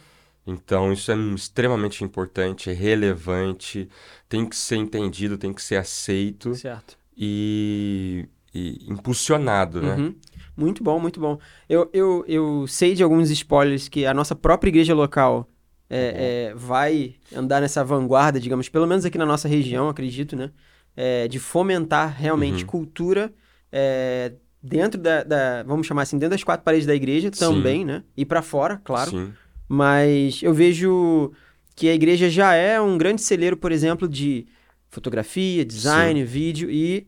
[0.47, 3.89] Então isso é extremamente importante, é relevante,
[4.29, 6.99] tem que ser entendido, tem que ser aceito Certo.
[7.17, 9.97] e, e impulsionado, né?
[9.97, 10.15] Uhum.
[10.57, 11.39] Muito bom, muito bom.
[11.69, 15.49] Eu, eu, eu sei de alguns spoilers que a nossa própria igreja local
[15.91, 20.51] é, é, vai andar nessa vanguarda, digamos, pelo menos aqui na nossa região, acredito, né?
[20.97, 22.69] É, de fomentar realmente Uhum.
[22.69, 23.33] cultura
[23.73, 24.33] é,
[24.67, 27.39] dentro da, da- vamos chamar assim, dentro das quatro paredes da igreja Sim.
[27.39, 28.03] também, né?
[28.17, 29.11] E para fora, claro.
[29.11, 29.33] Sim.
[29.69, 31.33] Mas eu vejo
[31.77, 34.47] que a igreja já é um grande celeiro, por exemplo, de
[34.89, 37.07] fotografia, design, vídeo e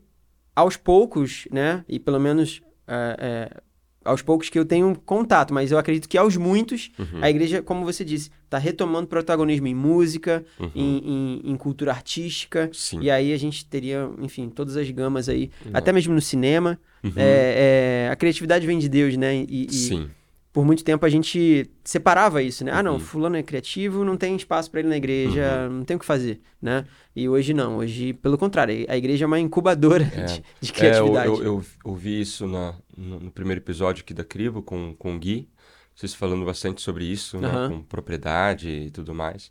[0.54, 1.84] aos poucos, né?
[1.88, 3.16] E pelo menos é,
[3.52, 3.60] é,
[4.04, 7.18] aos poucos que eu tenho contato, mas eu acredito que aos muitos Uhum.
[7.22, 10.70] a igreja, como você disse, está retomando protagonismo em música, Uhum.
[10.74, 10.98] em,
[11.44, 12.70] em- em cultura artística.
[12.72, 13.00] Sim.
[13.02, 16.78] E aí a gente teria, enfim, todas as gamas aí, até mesmo no cinema.
[17.06, 17.12] Uhum.
[17.16, 19.34] É, é, a criatividade vem de Deus, né?
[19.36, 20.10] E, e Sim.
[20.52, 22.72] por muito tempo a gente separava isso, né?
[22.74, 22.98] Ah, não, Uhum.
[23.00, 26.40] fulano é criativo, não tem espaço para ele na igreja, não tem o que fazer,
[26.60, 26.84] né?
[27.14, 30.24] E hoje não, hoje, pelo contrário, a igreja é uma incubadora É.
[30.24, 31.28] de, de É, eu, criatividade.
[31.28, 35.18] eu, eu ouvi isso na- no, no primeiro episódio aqui da Crivo com, com o
[35.18, 35.48] Gui,
[35.94, 39.50] vocês falando bastante sobre isso, né, com propriedade e tudo mais.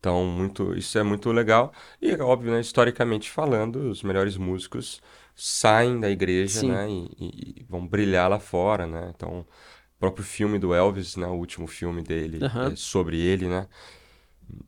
[0.00, 1.72] Então, muito, isso é muito legal.
[2.02, 5.02] E, óbvio, né, historicamente falando, os melhores músicos
[5.36, 6.70] saem da igreja, Sim.
[6.72, 9.12] né, e, e- vão brilhar lá fora, né?
[9.14, 9.46] Então, o
[10.00, 12.72] próprio filme do Elvis, né, o último filme dele, Aham.
[12.72, 13.68] é sobre ele, né?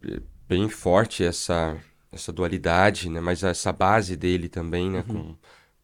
[0.05, 1.79] É Bem forte essa,
[2.11, 3.21] essa dualidade, né?
[3.21, 5.03] Mas essa base dele também, né?
[5.03, 5.35] Com,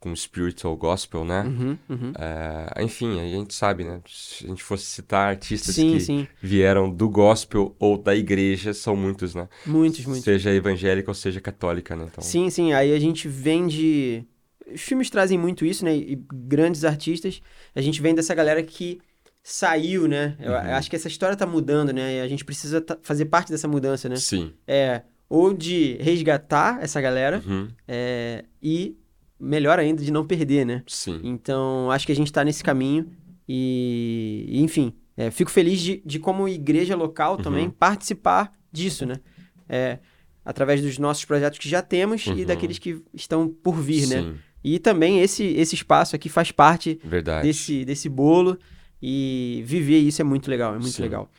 [0.00, 1.42] com spiritual gospel, né?
[1.42, 2.12] Uhum, uhum.
[2.18, 4.00] É, enfim, a gente sabe, né?
[4.06, 8.72] Se a gente fosse citar artistas Sim, que sim, vieram do gospel ou da igreja,
[8.72, 9.48] são muitos, né?
[9.66, 10.24] muitos, muitos.
[10.24, 12.06] Seja evangélica ou seja católica, né?
[12.11, 14.24] Então, Sim, sim, aí a gente vem de...
[14.72, 15.96] Os filmes trazem muito isso, né?
[15.96, 17.40] E grandes artistas,
[17.74, 19.00] a gente vem dessa galera que
[19.42, 20.37] saiu, né?
[20.38, 20.58] Eu Uhum.
[20.58, 22.18] acho que essa história tá mudando, né?
[22.18, 24.16] E a gente precisa fazer parte dessa mudança, né?
[24.16, 24.52] sim.
[24.66, 27.68] É, ou de resgatar essa galera Uhum.
[27.87, 28.96] é, e,
[29.40, 30.83] melhor ainda, de não perder, né?
[30.87, 31.20] Sim.
[31.22, 33.07] Então, acho que a gente está nesse caminho
[33.48, 37.70] e, e, enfim, é, fico feliz de, de como igreja local também Uhum.
[37.70, 39.20] participar disso, né?
[39.68, 39.98] É,
[40.44, 42.44] através dos nossos projetos que já temos e Uhum.
[42.46, 44.22] daqueles que estão por vir, né?
[44.22, 47.46] Sim, E também esse, esse espaço aqui faz parte verdade.
[47.46, 48.59] desse, desse bolo
[49.01, 51.03] e viver isso é muito legal, é muito Sim.
[51.03, 51.31] legal.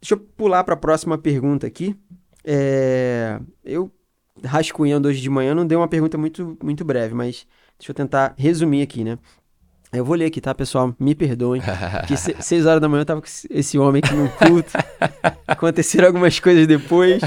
[0.00, 1.94] Deixa eu pular para a próxima pergunta aqui.
[2.44, 3.90] É, eu
[4.44, 7.46] rascunhando hoje de manhã não deu uma pergunta muito, muito breve, mas
[7.78, 9.18] deixa eu tentar resumir aqui, né?
[9.92, 10.94] Eu vou ler aqui, tá, pessoal?
[10.98, 11.62] Me perdoem.
[12.08, 14.72] Que se- seis horas da manhã eu tava com esse- homem aqui no culto.
[15.46, 17.22] Aconteceram algumas coisas depois.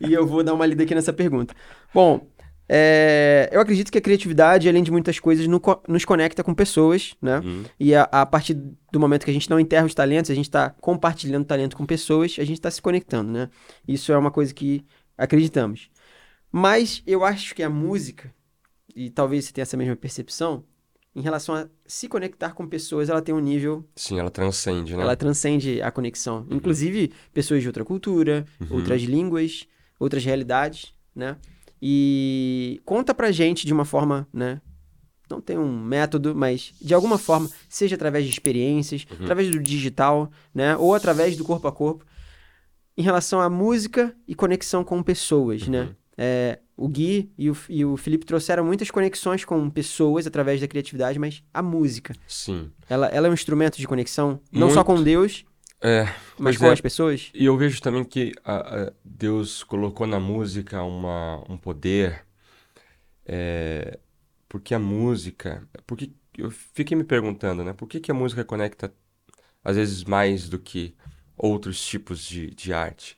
[0.00, 1.54] E eu vou dar uma lida aqui nessa pergunta.
[1.92, 2.26] Bom,
[2.66, 7.14] é, eu acredito que a criatividade, além de muitas coisas, no nos conecta com pessoas,
[7.20, 7.40] né?
[7.40, 7.64] Uhum.
[7.78, 8.54] E a, a partir
[8.92, 11.84] do momento que a gente não enterra os talentos, a gente está compartilhando talento com
[11.84, 13.48] pessoas, a gente está se conectando, né?
[13.86, 14.84] Isso é uma coisa que
[15.16, 15.90] acreditamos.
[16.50, 18.32] Mas eu acho que a música,
[18.94, 20.64] e talvez você tenha essa mesma percepção,
[21.14, 25.02] em relação a se conectar com pessoas, ela tem um nível, Sim, ela transcende, né?
[25.02, 26.46] ela transcende a conexão.
[26.50, 28.76] Inclusive, pessoas de outra cultura, Uhum.
[28.76, 29.66] outras línguas,
[29.98, 31.36] outras realidades, né?
[31.82, 34.60] E conta pra gente de uma forma, né?
[35.30, 39.24] Não tem um método, mas de alguma forma, seja através de experiências, Uhum.
[39.24, 40.76] através do digital, né?
[40.76, 42.04] Ou através do corpo a corpo,
[42.96, 45.70] em relação à música e conexão com pessoas, Uhum.
[45.70, 45.96] né?
[46.20, 50.66] É, o Gui e o, e o Felipe trouxeram muitas conexões com pessoas através da
[50.66, 52.72] criatividade, mas a música, Sim.
[52.88, 54.74] ela, ela é um instrumento de conexão, não Muito.
[54.74, 55.44] só com Deus,
[55.80, 56.72] É, mas com é.
[56.72, 57.30] as pessoas.
[57.32, 62.24] E eu vejo também que a- a Deus colocou na música uma, um poder,
[63.26, 63.98] é,
[64.48, 67.72] porque a música, porque eu fiquei me perguntando, né?
[67.72, 68.92] Por que que a música conecta
[69.64, 70.94] às vezes mais do que
[71.36, 73.16] outros tipos de, de arte?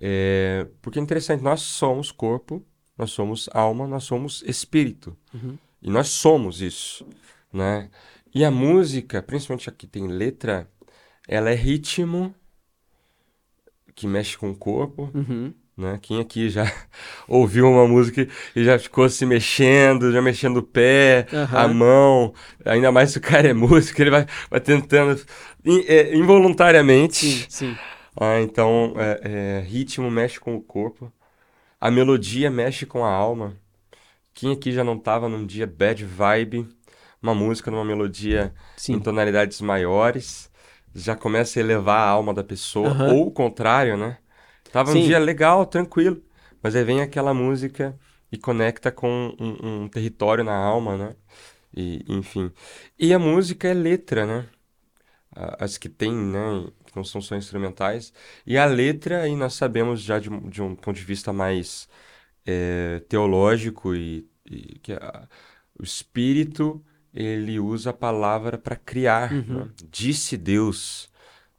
[0.00, 2.64] É, porque é interessante, nós somos corpo,
[2.98, 5.16] nós somos alma, nós somos espírito.
[5.32, 5.56] Uhum.
[5.82, 7.06] E nós somos isso,
[7.52, 7.90] né?
[8.34, 10.68] E a música, principalmente aqui tem letra,
[11.26, 12.34] ela é ritmo
[13.94, 15.54] que mexe com o corpo, Uhum.
[15.76, 15.98] né?
[16.02, 16.64] Quem aqui já
[17.28, 21.74] ouviu uma música e já ficou se mexendo, já mexendo o pé, a Aham.
[21.74, 25.18] mão, ainda mais se o cara é músico, ele vai, vai tentando
[25.64, 27.16] in- é, involuntariamente.
[27.26, 27.78] Sim, sim.
[28.18, 31.12] Ah, então, é, é, ritmo mexe com o corpo,
[31.80, 33.56] a melodia mexe com a alma.
[34.34, 36.68] Quem aqui já não tava num dia bad vibe,
[37.22, 38.54] uma música numa melodia
[38.90, 39.00] em Sim.
[39.00, 40.50] tonalidades maiores,
[40.94, 44.18] já começa a elevar a alma da pessoa, ou o contrário, né?
[44.72, 45.00] Tava um Sim.
[45.00, 46.22] dia legal, tranquilo,
[46.62, 47.98] mas aí vem aquela música
[48.32, 51.16] e conecta com um, um território na alma, né?
[51.76, 52.52] E, enfim.
[52.98, 54.48] E a música é letra, né?
[55.32, 56.66] As que tem, né?
[56.96, 58.12] Não são só instrumentais.
[58.46, 61.88] E a letra, aí nós sabemos já de, um- de um ponto de vista mais
[62.46, 65.28] eh, teológico e, e que a-
[65.78, 66.82] o espírito
[67.14, 69.32] ele usa a palavra para criar.
[69.32, 69.68] né?
[69.90, 71.10] Disse Deus.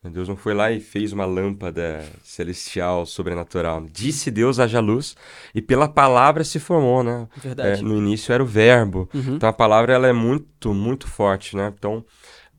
[0.03, 3.85] Deus não foi lá e fez uma lâmpada celestial, sobrenatural.
[3.91, 5.17] Disse Deus haja luz
[5.53, 7.27] e pela palavra se formou, né?
[7.35, 7.81] Verdade.
[7.81, 9.09] É, no início era o verbo.
[9.13, 9.35] Uhum.
[9.35, 11.73] Então a palavra ela é muito, muito forte, né?
[11.77, 12.05] Então,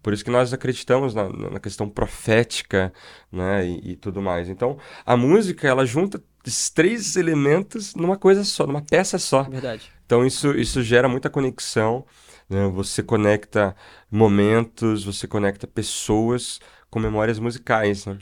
[0.02, 2.92] por isso que nós acreditamos na, na questão profética,
[3.32, 3.66] né?
[3.66, 4.48] E, e tudo mais.
[4.48, 9.42] Então, a música, ela junta esses três elementos numa coisa só, numa peça só.
[9.42, 9.90] Verdade.
[10.06, 12.04] Então, isso, isso gera muita conexão,
[12.48, 12.66] né?
[12.68, 13.76] Você conecta
[14.10, 16.58] momentos, você conecta pessoas
[16.90, 18.18] com memórias musicais, né?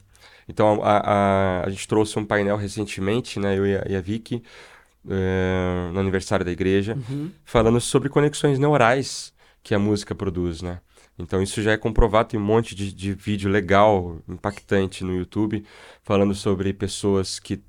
[0.48, 3.56] Então, a, a, a gente trouxe um painel recentemente, né?
[3.58, 4.42] Eu e a, e a Vicky,
[5.08, 7.30] eh, no aniversário da igreja, Uhum.
[7.44, 10.80] falando sobre conexões neurais que a música produz, né?
[11.18, 15.64] Então isso já é comprovado, tem um monte de, de vídeo legal, impactante no YouTube,
[16.02, 17.62] falando sobre pessoas que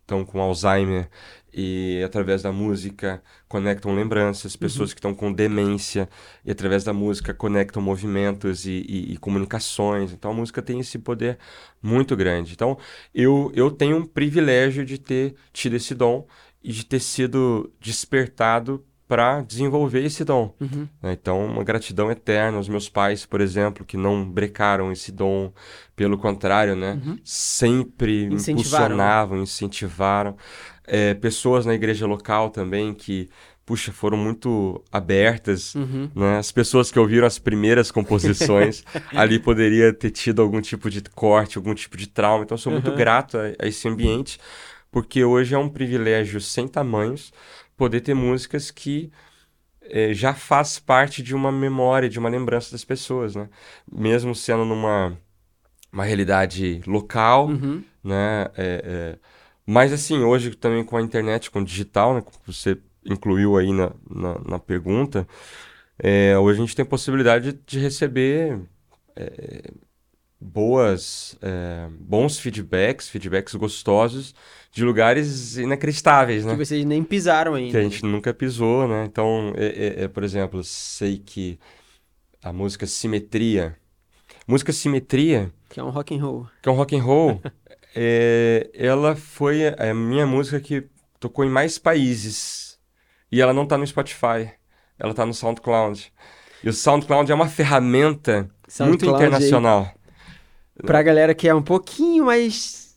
[0.00, 1.08] estão com Alzheimer
[1.52, 6.08] e através da música conectam lembranças, pessoas que estão com demência
[6.44, 10.12] e através da música conectam movimentos e, e- e comunicações.
[10.12, 11.38] Então a música tem esse poder
[11.82, 12.52] muito grande.
[12.52, 12.78] Então
[13.14, 16.26] eu, eu tenho um privilégio de ter tido esse dom
[16.62, 20.52] e de ter sido despertado para desenvolver esse dom.
[20.60, 20.88] Uhum.
[21.02, 21.12] né?
[21.12, 25.52] Então, uma gratidão eterna aos meus pais, por exemplo, que não brecaram esse dom,
[25.94, 27.00] pelo contrário, né?
[27.04, 27.18] Uhum.
[27.24, 30.36] Sempre me Incentivaram, impulsionavam, incentivaram.
[30.86, 33.28] É, pessoas na igreja local também que,
[33.64, 36.10] puxa, foram muito abertas, Uhum.
[36.14, 36.38] né?
[36.38, 38.82] As pessoas que ouviram as primeiras composições,
[39.14, 42.42] ali poderia ter tido algum tipo de corte, algum tipo de trauma.
[42.44, 42.96] Então, eu sou muito Uhum.
[42.96, 44.38] grato a, a esse ambiente,
[44.90, 47.32] porque hoje é um privilégio sem tamanhos
[47.76, 49.10] poder ter músicas que
[49.82, 53.48] eh, já faz parte de uma memória, de uma lembrança das pessoas, né?
[53.90, 55.16] Mesmo sendo numa
[55.92, 57.82] uma realidade local, Uhum.
[58.04, 58.46] né?
[58.56, 58.82] É,
[59.16, 59.18] é,
[59.66, 63.72] Mas assim, hoje também com a internet, com o digital, né, que você incluiu aí
[63.72, 65.26] na, na, na pergunta,
[65.98, 68.60] é, hoje a gente tem possibilidade de receber
[69.16, 69.70] é,
[70.40, 74.34] boas, é, bons feedbacks, feedbacks gostosos
[74.70, 76.52] de lugares inacreditáveis, né?
[76.52, 77.70] Que vocês nem pisaram ainda.
[77.70, 79.04] Que a gente nunca pisou, né?
[79.06, 81.58] Então, é, é, é, por exemplo, sei que
[82.42, 83.76] a música Simetria,
[84.46, 87.40] música Simetria, que é um rock and roll, que é um rock and roll,
[87.96, 90.86] é, ela foi a minha música que
[91.18, 92.78] tocou em mais países
[93.32, 94.50] e ela não tá no Spotify,
[94.98, 96.12] ela tá no SoundCloud.
[96.62, 99.82] E o SoundCloud é uma ferramenta SoundCloud muito internacional.
[99.84, 100.05] Aí,
[100.84, 102.96] pra galera que é um pouquinho mais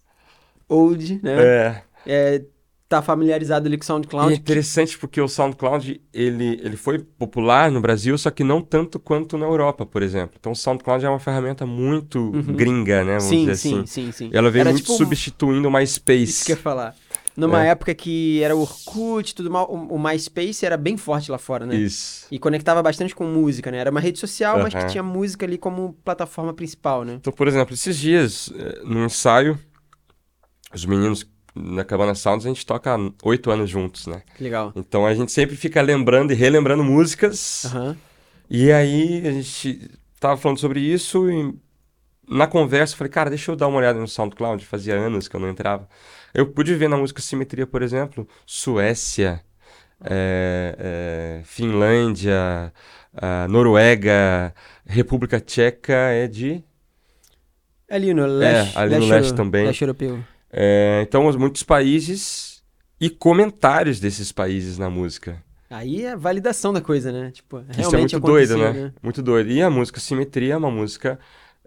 [0.68, 1.36] old, né?
[1.42, 1.84] É.
[2.06, 2.42] é
[2.90, 4.32] tá familiarizado ali com o SoundCloud.
[4.32, 8.64] E é interessante porque o SoundCloud, ele, ele foi popular no Brasil, só que não
[8.64, 10.36] tanto quanto na Europa, por exemplo.
[10.40, 12.42] Então o SoundCloud é uma ferramenta muito uhum.
[12.42, 13.20] gringa, né?
[13.20, 13.86] Vamos sim, dizer sim, assim.
[13.86, 14.30] sim, sim.
[14.34, 16.24] Ela veio Era muito tipo substituindo o MySpace.
[16.24, 16.96] Isso que eu ia falar.
[17.36, 17.70] Numa é.
[17.70, 21.66] época que era o Orkut, tudo mal, o, o MySpace era bem forte lá fora,
[21.66, 21.76] né?
[21.76, 22.28] Isso.
[22.30, 23.78] E conectava bastante com música, né?
[23.78, 24.64] Era uma rede social, uhum.
[24.64, 27.14] mas que tinha música ali como plataforma principal, né?
[27.14, 29.58] Então, por exemplo, esses dias, eh, no ensaio,
[30.74, 34.22] os meninos na Cabana Sounds a gente toca oito anos juntos, né?
[34.40, 34.72] Legal.
[34.76, 37.66] Então a gente sempre fica lembrando e relembrando músicas.
[37.66, 37.96] Uhum.
[38.50, 39.90] E aí a gente
[40.20, 41.54] tava falando sobre isso e
[42.28, 44.66] na conversa eu falei, cara, deixa eu dar uma olhada no SoundCloud.
[44.66, 45.88] Fazia anos que eu não entrava.
[46.34, 49.42] Eu pude ver na música Simetria, por exemplo, Suécia,
[50.04, 52.72] é, é, Finlândia,
[53.50, 54.54] Noruega,
[54.86, 56.64] República Tcheca é de.
[57.90, 58.78] Ali no leste.
[58.78, 59.66] É, ali leste, no leste também.
[59.66, 60.20] Leste europeu.
[60.52, 62.64] É, então, muitos países
[63.00, 65.42] e comentários desses países na música.
[65.70, 67.32] Aí é a validação da coisa, né?
[67.32, 68.72] Tipo, Isso é muito doido, né?
[68.72, 68.94] né?
[69.02, 69.52] Muito doido.
[69.52, 71.20] E a música Simetria é uma música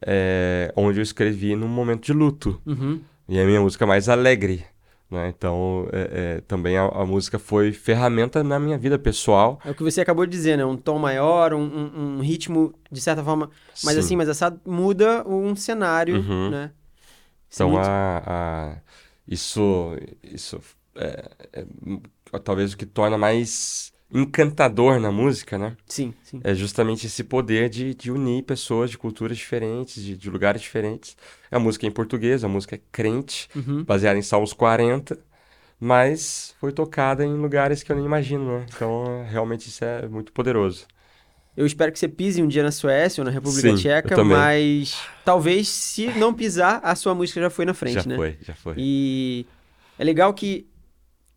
[0.04, 2.60] é, onde eu escrevi num momento de luto.
[2.66, 3.00] Uhum.
[3.28, 4.64] E é a minha música mais alegre.
[5.10, 5.28] Né?
[5.28, 9.60] Então, é, é, também a, a, música foi ferramenta na minha vida pessoal.
[9.62, 10.64] É o que você acabou de dizer, né?
[10.64, 13.50] Um tom maior, um, um, um ritmo, de certa forma,
[13.84, 14.00] mas Sim.
[14.00, 16.50] assim, mas essa muda um cenário, uhum.
[16.50, 16.70] né?
[17.54, 17.86] Então, muito...
[17.86, 18.76] a, a,
[19.28, 20.58] isso, isso
[20.96, 21.66] é, é,
[22.42, 25.76] talvez o que torna mais encantador na música, né?
[25.86, 26.40] Sim, sim.
[26.44, 31.16] É justamente esse poder de, de unir pessoas de culturas diferentes, de, de lugares diferentes.
[31.50, 33.84] A música é em português, a música é crente, uhum.
[33.84, 35.18] baseada em Salmos 40,
[35.80, 38.66] mas foi tocada em lugares que eu nem imagino, né?
[38.74, 40.86] Então, realmente isso é muito poderoso.
[41.56, 44.98] Eu espero que você pise um dia na Suécia ou na República Sim, Tcheca, mas
[45.24, 48.14] talvez se não pisar, a sua música já foi na frente, já né?
[48.14, 48.74] Já foi, já foi.
[48.78, 49.46] E
[49.98, 50.66] é legal que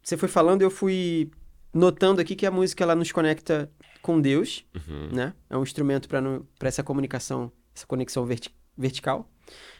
[0.02, 1.30] você foi falando, eu fui
[1.76, 3.70] notando aqui que a música ela nos conecta
[4.02, 5.10] com Deus, uhum.
[5.12, 5.34] né?
[5.50, 9.30] É um instrumento para essa comunicação, essa conexão verti vertical.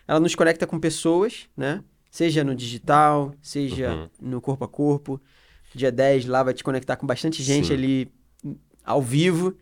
[0.06, 1.82] Ela nos conecta com pessoas, né?
[2.12, 4.10] Seja no digital, seja uhum.
[4.22, 5.22] no corpo a corpo.
[5.74, 7.74] Dia 10 lá vai te conectar com bastante gente Sim.
[7.74, 8.12] ali
[8.84, 9.56] ao vivo.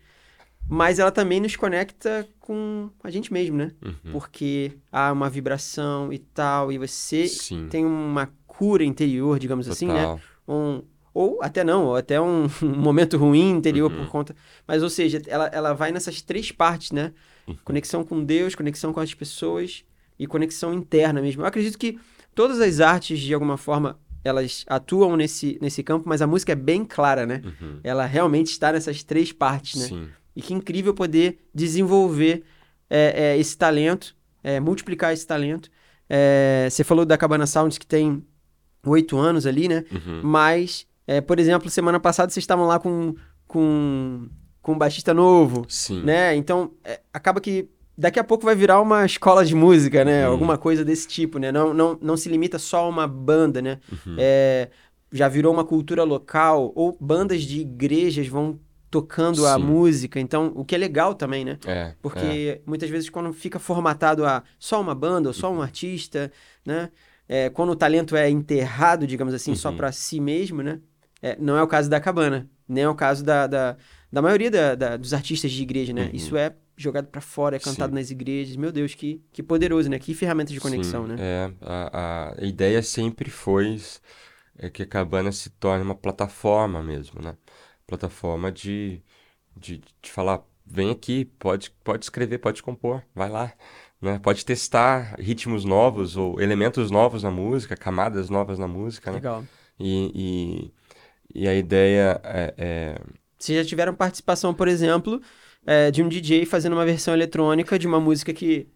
[0.68, 3.72] Mas ela também nos conecta com a gente mesmo, né?
[3.84, 4.12] Uhum.
[4.12, 7.68] Porque há uma vibração e tal, e você Sim.
[7.68, 9.74] tem uma cura interior, digamos Total.
[9.74, 10.20] assim, né?
[10.48, 10.82] Um,
[11.14, 13.98] ou até não, ou até um, um momento ruim interior uhum.
[13.98, 14.36] por conta.
[14.66, 17.12] Mas, ou seja, ela, ela vai nessas três partes, né?
[17.46, 17.56] Uhum.
[17.64, 19.84] Conexão com Deus, conexão com as pessoas
[20.18, 21.42] e conexão interna mesmo.
[21.42, 21.98] Eu acredito que
[22.34, 26.56] todas as artes, de alguma forma, elas atuam nesse, nesse campo, mas a música é
[26.56, 27.42] bem clara, né?
[27.44, 27.78] Uhum.
[27.84, 29.86] Ela realmente está nessas três partes, né?
[29.86, 30.08] Sim.
[30.34, 32.42] E que incrível poder desenvolver
[32.90, 35.70] é, é, esse talento, é, multiplicar esse talento.
[36.08, 38.24] É, você falou da Cabana Sounds que tem
[38.86, 39.84] oito anos ali, né?
[39.92, 40.22] Uhum.
[40.22, 43.14] Mas, é, por exemplo, semana passada vocês estavam lá com,
[43.46, 44.28] com,
[44.62, 46.02] com um baixista novo, Sim.
[46.02, 46.34] né?
[46.36, 50.26] Então, é, acaba que daqui a pouco vai virar uma escola de música, né?
[50.26, 50.32] Uhum.
[50.32, 51.52] Alguma coisa desse tipo, né?
[51.52, 53.78] Não, não, não se limita só a uma banda, né?
[53.90, 54.16] Uhum.
[54.18, 54.68] É,
[55.12, 58.58] já virou uma cultura local, ou bandas de igrejas vão
[58.90, 59.62] tocando a Sim.
[59.62, 61.58] música, então, o que é legal também, né?
[61.66, 66.30] É, Porque muitas vezes quando fica formatado a só uma banda ou só um artista,
[66.64, 66.90] né?
[67.28, 69.76] É, quando o talento é enterrado, digamos assim, só Uhum.
[69.76, 70.78] para si mesmo, né?
[71.24, 73.76] É, não é o caso da Cabana, nem é o caso da, da,
[74.12, 76.02] da maioria da- da- dos artistas de igreja, né?
[76.04, 76.10] Uhum.
[76.12, 77.98] Isso é jogado para fora, é cantado Sim.
[77.98, 78.56] nas igrejas.
[78.56, 79.98] Meu Deus, que, que poderoso, né?
[79.98, 81.16] Que ferramenta de conexão, Sim, né?
[81.18, 83.80] É, a, a ideia sempre foi
[84.58, 87.36] é que a cabana se torne uma plataforma mesmo, né?
[87.86, 89.00] Plataforma de,
[89.56, 93.52] de, de falar, vem aqui, pode, pode escrever, pode compor, vai lá,
[94.00, 94.18] né?
[94.18, 99.16] Pode testar ritmos novos ou elementos novos na música, camadas novas na música, né?
[99.16, 99.44] Legal.
[99.78, 100.74] E, e,
[101.32, 102.98] e a ideia é, é-
[103.38, 105.20] Vocês já tiveram participação, por exemplo,
[105.66, 108.68] é, de um DJ fazendo uma versão eletrônica de uma música que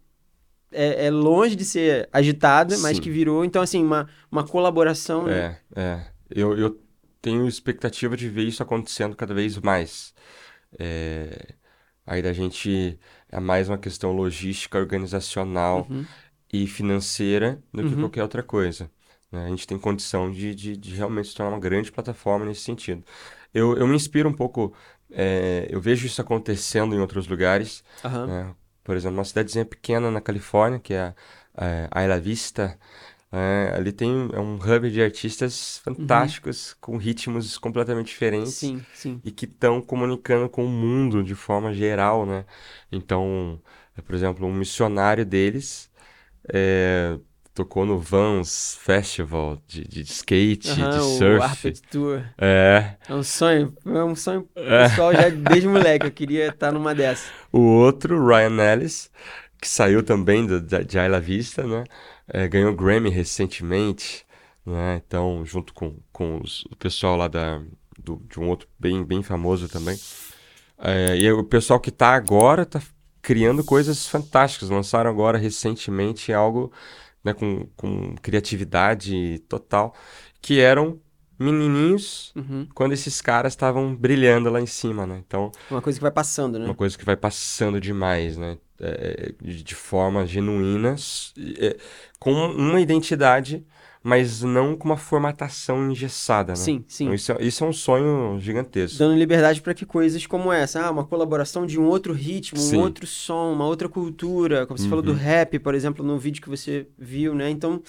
[0.70, 3.03] é, é longe de ser agitada, mas Sim.
[3.03, 5.24] que virou, então, assim, uma, uma colaboração.
[5.24, 5.59] né?
[5.74, 6.07] É, é.
[6.30, 6.78] Eu, eu
[7.22, 10.12] tenho expectativa de ver isso acontecendo cada vez mais.
[10.78, 11.55] É,
[12.07, 12.99] aí da gente
[13.30, 16.05] é mais uma questão logística, organizacional Uhum.
[16.53, 18.01] e financeira do que Uhum.
[18.01, 18.90] qualquer outra coisa.
[19.31, 19.47] Né?
[19.47, 23.05] A gente tem condição de, de, de realmente se tornar uma grande plataforma nesse sentido.
[23.53, 24.74] Eu, eu me inspiro um pouco,
[25.11, 27.83] é, eu vejo isso acontecendo em outros lugares.
[28.05, 28.26] Aham.
[28.26, 28.55] né?
[28.85, 31.14] Por exemplo, uma cidadezinha pequena na Califórnia, que é
[31.91, 32.79] a Isla Vista,
[33.31, 39.20] é, ali tem é um hub de artistas fantásticos, com ritmos completamente diferentes Sim, sim.
[39.22, 42.47] e que estão comunicando com o mundo de forma geral, né?
[42.91, 43.61] Então,
[43.97, 45.91] é, por exemplo, um missionário deles
[46.49, 47.18] é,
[47.59, 51.42] tocou no Vans Festival de, de skate, Aham, de o surf.
[51.42, 52.22] Arped Tour.
[52.38, 52.94] É.
[53.09, 56.06] É um sonho, é um sonho pessoal já desde moleque.
[56.06, 57.28] Eu queria estar numa dessas.
[57.52, 59.11] O outro, Ryan Ellis,
[59.61, 61.82] que saiu também do, da- de Isla Vista, né?
[62.28, 64.24] É, ganhou Grammy recentemente,
[64.64, 65.00] né?
[65.04, 67.61] Então, junto com, com os- o pessoal lá da,
[67.98, 69.98] do- de um outro bem, bem famoso também.
[70.78, 72.80] É, e o pessoal que tá agora tá
[73.20, 74.70] criando coisas fantásticas.
[74.70, 76.72] Lançaram agora recentemente algo
[77.25, 79.95] né, com, com criatividade total,
[80.41, 81.01] que eram
[81.39, 82.66] menininhos Uhum.
[82.75, 85.23] quando esses caras estavam brilhando lá em cima, né?
[85.27, 86.64] Então, Uma coisa que vai passando, né?
[86.64, 88.59] uma coisa que vai passando demais, né?
[88.81, 90.95] É, de, de forma genuína,
[91.59, 91.77] é,
[92.19, 93.64] com uma identidade,
[94.09, 96.56] mas não com uma formatação engessada, né?
[96.56, 97.04] Sim, sim.
[97.04, 98.98] Então, isso, é, isso é um sonho gigantesco.
[98.98, 102.78] Dando liberdade para que coisas como essa, ah, uma colaboração de um outro ritmo, Sim.
[102.78, 105.18] um outro som, uma outra cultura, como você falou do Uhum.
[105.18, 107.50] rap, por exemplo, no vídeo que você viu, né?
[107.50, 107.82] Então,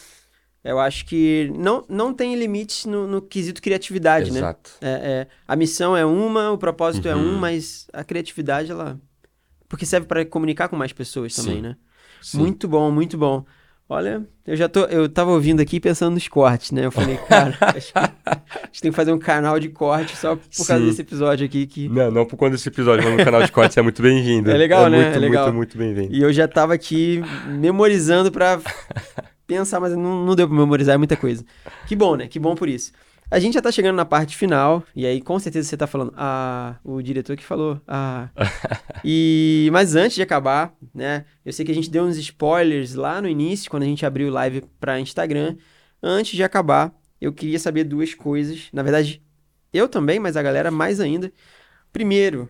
[0.61, 4.39] eu acho que não, não tem limites no, no quesito criatividade, né?
[4.39, 4.71] Exato.
[4.81, 7.37] É, é, a missão é uma, o propósito é um, Uhum.
[7.39, 8.99] mas a criatividade, ela.
[9.69, 11.61] Porque serve para comunicar com mais pessoas também, Sim.
[11.61, 11.77] né?
[12.21, 12.39] Sim.
[12.39, 13.45] Muito bom, muito bom.
[13.91, 14.81] Olha, eu já tô.
[14.81, 16.85] Eu tava ouvindo aqui pensando nos cortes, né?
[16.85, 20.35] Eu falei, cara, acho que a gente tem que fazer um canal de corte só
[20.35, 20.85] por causa Sim.
[20.85, 21.89] desse episódio aqui que.
[21.89, 24.51] Não, não por conta desse episódio, mas no canal de cortes é muito bem-vindo.
[24.51, 25.01] É legal, né?
[25.01, 25.43] muito, É legal.
[25.45, 26.13] muito, muito bem-vindo.
[26.13, 28.59] E eu já tava aqui memorizando pra
[29.47, 31.43] pensar, mas não, não deu pra memorizar, é muita coisa.
[31.87, 32.27] Que bom, né?
[32.27, 32.91] Que bom por isso.
[33.31, 36.13] A gente já tá chegando na parte final, e aí com certeza você tá falando,
[36.17, 38.29] ah, o diretor que falou, ah.
[39.05, 41.25] E, mas antes de acabar, né?
[41.45, 44.27] Eu sei que a gente deu uns spoilers lá no início, quando a gente abriu
[44.29, 45.55] o live pra Instagram.
[46.01, 48.67] Antes de acabar, eu queria saber duas coisas.
[48.73, 49.21] Na verdade,
[49.71, 51.31] eu também, mas a galera mais ainda.
[51.93, 52.49] Primeiro,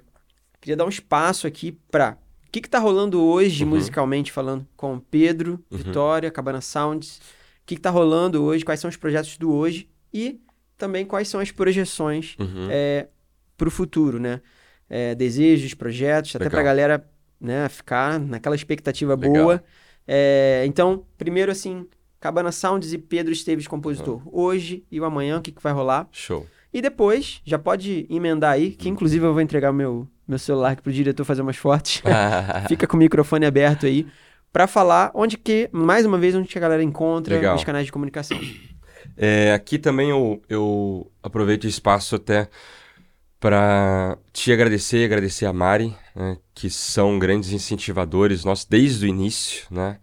[0.62, 2.18] queria dar um espaço aqui pra.
[2.48, 3.70] O que, que tá rolando hoje, Uhum.
[3.72, 5.78] musicalmente falando, com Pedro, Uhum.
[5.78, 7.18] Vitória, Cabana Sounds?
[7.18, 7.22] O
[7.68, 8.66] que, que tá rolando hoje?
[8.66, 9.88] Quais são os projetos do hoje?
[10.12, 10.40] E
[10.80, 12.68] também quais são as projeções Uhum.
[12.72, 13.08] é,
[13.56, 14.42] pro futuro, né?
[14.90, 16.52] É, desejos, projetos, até Legal.
[16.52, 17.06] pra galera
[17.40, 19.32] né, ficar naquela expectativa Legal.
[19.34, 19.64] boa.
[20.08, 21.86] É, então, primeiro assim,
[22.20, 24.22] Cabana Sounds e Pedro Esteves, compositor.
[24.26, 26.08] Hoje e o amanhã, o que, que vai rolar?
[26.12, 26.48] Show.
[26.74, 30.82] E depois, já pode emendar aí, que inclusive eu vou entregar meu, meu celular aqui
[30.82, 32.02] pro diretor fazer umas fotos.
[32.68, 34.08] Fica com o microfone aberto aí
[34.52, 37.56] pra falar onde que, mais uma vez, onde que a galera encontra Legal.
[37.56, 38.40] os canais de comunicação.
[39.22, 42.47] É, aqui também eu, eu aproveito o espaço até
[43.39, 49.65] para te agradecer, agradecer a Mari, né, que são grandes incentivadores nossos desde o início,
[49.72, 49.97] né?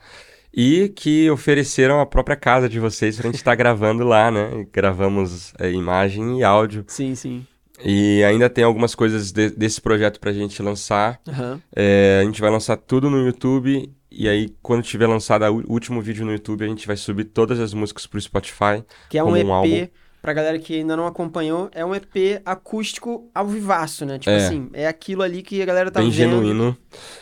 [0.53, 4.67] E que ofereceram a própria casa de vocês para a gente estar gravando lá, né?
[4.73, 6.85] Gravamos é, imagem e áudio.
[6.89, 7.47] Sim, sim.
[7.85, 11.21] E ainda tem algumas coisas de- desse projeto para a gente lançar.
[11.29, 11.61] Aham.
[11.75, 13.93] É, a gente vai lançar tudo no YouTube.
[14.11, 17.59] E aí, quando tiver lançado o último vídeo no YouTube, a gente vai subir todas
[17.61, 18.85] as músicas pro Spotify.
[19.11, 19.89] Que é um EP, um álbum.
[20.23, 24.19] pra galera que ainda não acompanhou, é um EP acústico ao vivaço, né?
[24.19, 24.37] Tipo É.
[24.47, 26.31] assim, é aquilo ali que a galera tá bem vendo.
[26.31, 26.77] genuíno.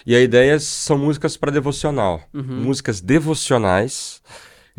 [0.06, 2.22] E a ideia são músicas para devocional.
[2.32, 2.42] Uhum.
[2.62, 4.22] Músicas devocionais.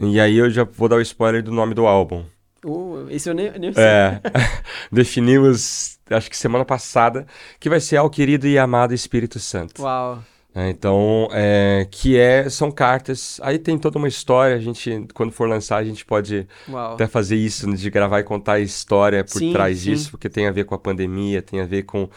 [0.01, 2.24] E aí eu já vou dar o spoiler do nome do álbum.
[2.64, 3.84] Oh, esse eu nem, nem sei.
[3.84, 4.22] É,
[4.91, 7.26] definimos, acho que semana passada,
[7.60, 9.82] que vai ser Ao Querido e Amado Espírito Santo.
[9.84, 10.24] Uau.
[10.58, 13.41] É, então, é, que é, são cartas.
[13.43, 14.56] Aí tem toda uma história.
[14.56, 16.93] A gente, quando for lançar, a gente pode Uau.
[16.93, 19.91] até fazer isso, né, de gravar e contar a história por Sim, trás sim.
[19.91, 22.10] disso, porque tem a ver com a pandemia, tem a ver com,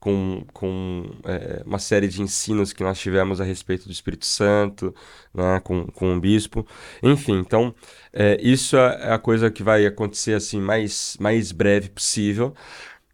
[0.00, 4.92] com, com é, uma série de ensinos que nós tivemos a respeito do Espírito Santo,
[5.32, 6.66] né, com, com o bispo.
[7.00, 7.72] Enfim, então,
[8.12, 12.54] é, isso é a coisa que vai acontecer assim mais, mais breve possível.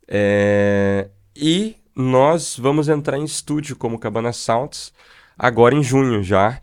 [0.08, 4.92] É, e nós vamos entrar em estúdio como Cabana Sounds
[5.38, 6.60] agora em junho já,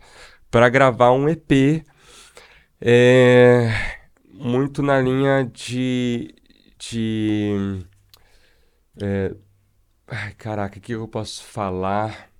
[0.50, 1.84] para gravar um EP.
[2.80, 3.72] É,
[4.32, 6.34] muito na linha de.
[6.78, 7.84] de
[9.00, 9.34] é,
[10.06, 12.30] ai, caraca, o que eu posso falar?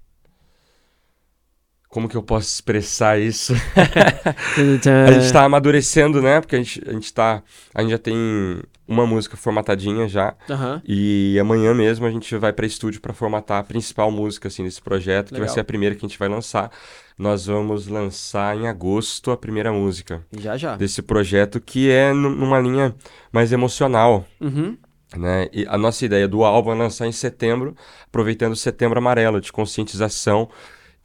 [1.89, 3.55] Como que eu posso expressar isso?
[5.07, 6.41] a gente tá amadurecendo, né?
[6.41, 7.43] Porque a gente, a gente tá.
[7.75, 10.35] A gente já tem uma música formatadinha já.
[10.49, 10.81] Aham.
[10.87, 14.81] E amanhã mesmo a gente vai para estúdio para formatar a principal música assim desse
[14.81, 15.55] projeto, que vai Legal.
[15.55, 16.71] ser a primeira que a gente vai lançar.
[17.19, 20.77] Nós vamos lançar em agosto a primeira música Já, já.
[20.77, 22.95] desse projeto que é nu- numa linha
[23.33, 24.77] mais emocional, Uhum.
[25.17, 25.49] né?
[25.53, 27.75] E a nossa ideia do álbum é lançar em setembro,
[28.07, 30.49] aproveitando o Setembro Amarelo de conscientização.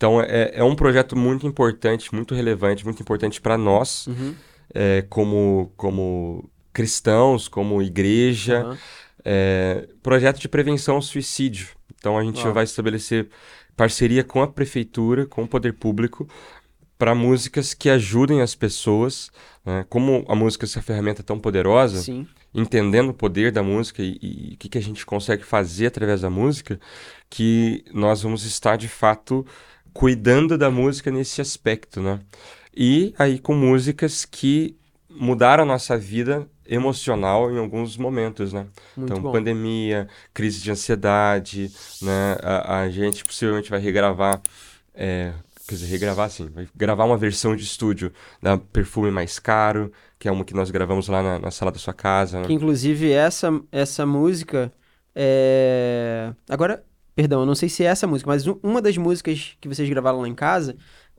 [0.03, 4.35] Então é, é um projeto muito importante, muito relevante, muito importante para nós, Uhum.
[4.73, 8.63] é, como como cristãos, como igreja.
[8.63, 8.77] aham.
[9.25, 11.69] É, projeto de prevenção ao suicídio.
[11.97, 12.53] Então a gente Uau.
[12.53, 13.29] vai estabelecer
[13.77, 16.27] parceria com a prefeitura, com o poder público,
[16.97, 19.31] para músicas que ajudem as pessoas.
[19.65, 19.85] né?
[19.87, 22.27] Como a música é essa ferramenta tão poderosa, Sim.
[22.53, 26.19] entendendo o poder da música e, e o que, que a gente consegue fazer através
[26.19, 26.77] da música,
[27.29, 29.45] que nós vamos estar de fato
[29.93, 32.19] cuidando da música nesse aspecto, né?
[32.75, 34.75] E aí com músicas que
[35.09, 38.65] mudaram a nossa vida emocional em alguns momentos, né?
[38.95, 39.31] Muito então, bom.
[39.31, 41.71] pandemia, crise de ansiedade,
[42.01, 42.37] né?
[42.41, 44.41] A, a gente possivelmente vai regravar,
[44.95, 45.33] é,
[45.67, 50.27] quer dizer, regravar assim, vai gravar uma versão de estúdio da Perfume Mais Caro, que
[50.27, 52.47] é uma que nós gravamos lá na, na sala da sua casa, né?
[52.47, 54.71] Que inclusive essa, essa música
[55.15, 56.33] é.
[56.49, 56.83] Agora,
[57.15, 59.87] perdão, eu não sei se é essa música, mas um- uma das músicas que vocês
[59.89, 60.75] gravaram lá em casa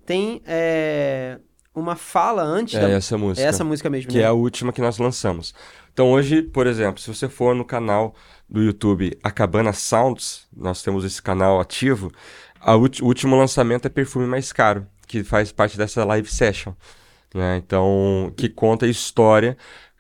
[0.07, 1.38] tem é,
[1.74, 2.88] uma fala antes É da.
[2.90, 3.47] essa música.
[3.47, 4.22] É essa música mesmo, que né?
[4.24, 5.55] é a última que nós lançamos.
[5.92, 8.14] Então hoje, por exemplo, se você for no canal
[8.49, 12.11] do YouTube Acabana Sounds, nós temos esse canal ativo,
[12.61, 16.72] a o último lançamento é Perfume Mais Caro, que faz parte dessa live session,
[17.34, 17.57] né?
[17.64, 19.57] Então, que conta a história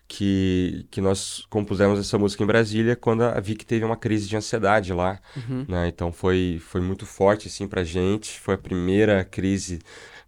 [0.08, 4.36] que, que nós compusemos essa música em Brasília quando a Vicky teve uma crise de
[4.36, 5.64] ansiedade lá, Uhum.
[5.68, 5.88] né?
[5.88, 9.78] Então foi, foi muito forte assim pra gente, foi a primeira crise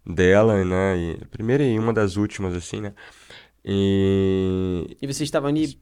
[0.05, 0.97] dela, né?
[0.97, 2.93] E, a primeira e uma das últimas assim, né?
[3.63, 5.77] E E vocês estavam ali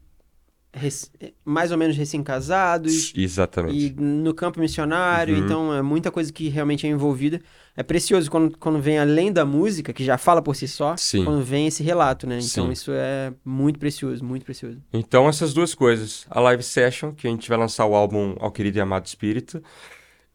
[1.44, 3.12] mais ou menos recém-casados.
[3.16, 3.86] exatamente.
[3.86, 5.44] E no campo missionário, Uhum.
[5.44, 7.40] então é muita coisa que realmente é envolvida.
[7.76, 11.24] É precioso quando, quando vem além da música, que já fala por si só, Sim.
[11.24, 12.38] quando vem esse relato, né?
[12.38, 12.72] Então Sim.
[12.72, 14.78] isso é muito precioso, muito precioso.
[14.92, 18.50] Então essas duas coisas, a live session, que a gente vai lançar o álbum Ao
[18.50, 19.62] Querido e Amado Espírito,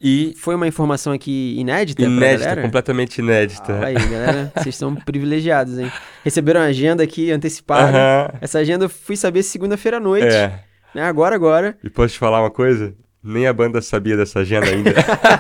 [0.04, 3.66] e Foi uma informação aqui inédita, inédita, completamente inédita.
[3.66, 4.52] Fala aí, galera.
[4.58, 5.92] Vocês são privilegiados, hein?
[6.24, 7.98] Receberam a agenda aqui antecipada.
[7.98, 8.34] Aham.
[8.42, 10.26] Essa agenda eu fui saber segunda-feira à noite.
[10.26, 10.64] É.
[10.96, 11.04] Né?
[11.04, 11.78] Agora, agora.
[11.84, 12.96] E posso te falar uma coisa?
[13.24, 14.92] Nem a banda sabia dessa agenda ainda.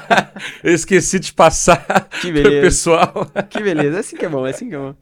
[0.64, 1.84] Eu esqueci de passar
[2.22, 2.62] Que pro beleza.
[2.62, 3.32] pessoal.
[3.50, 4.00] Que beleza.
[4.00, 4.94] Assim que é bom, assim que é bom.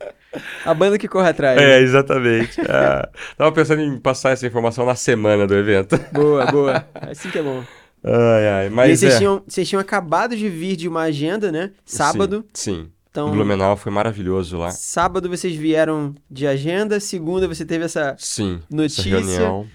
[0.66, 1.60] A banda que corre atrás.
[1.62, 2.60] É, exatamente.
[2.70, 6.00] Ah, tava pensando em passar essa informação na semana do evento.
[6.14, 6.86] Boa, boa.
[6.94, 7.64] Assim que é bom.
[8.04, 9.18] Ai, ai, e mas vocês, é.
[9.18, 11.72] tinham, vocês tinham acabado de vir de uma agenda, né?
[11.86, 12.46] Sábado.
[12.54, 12.92] Sim, sim.
[13.12, 14.70] Então, Blumenau foi maravilhoso lá.
[14.72, 18.16] sábado vocês vieram de agenda, segunda você teve essa.
[18.20, 18.62] Sim.
[18.70, 19.18] Notícia.
[19.18, 19.68] Essa reunião.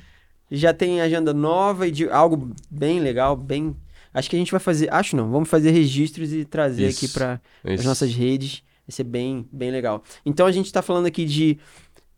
[0.56, 3.76] Já tem agenda nova e de algo bem legal, bem.
[4.12, 4.92] Acho que a gente vai fazer.
[4.92, 8.62] Acho não, vamos fazer registros e trazer aqui Isso, para as nossas redes.
[8.86, 10.02] Vai ser bem, bem legal.
[10.24, 11.58] Então a gente tá falando aqui de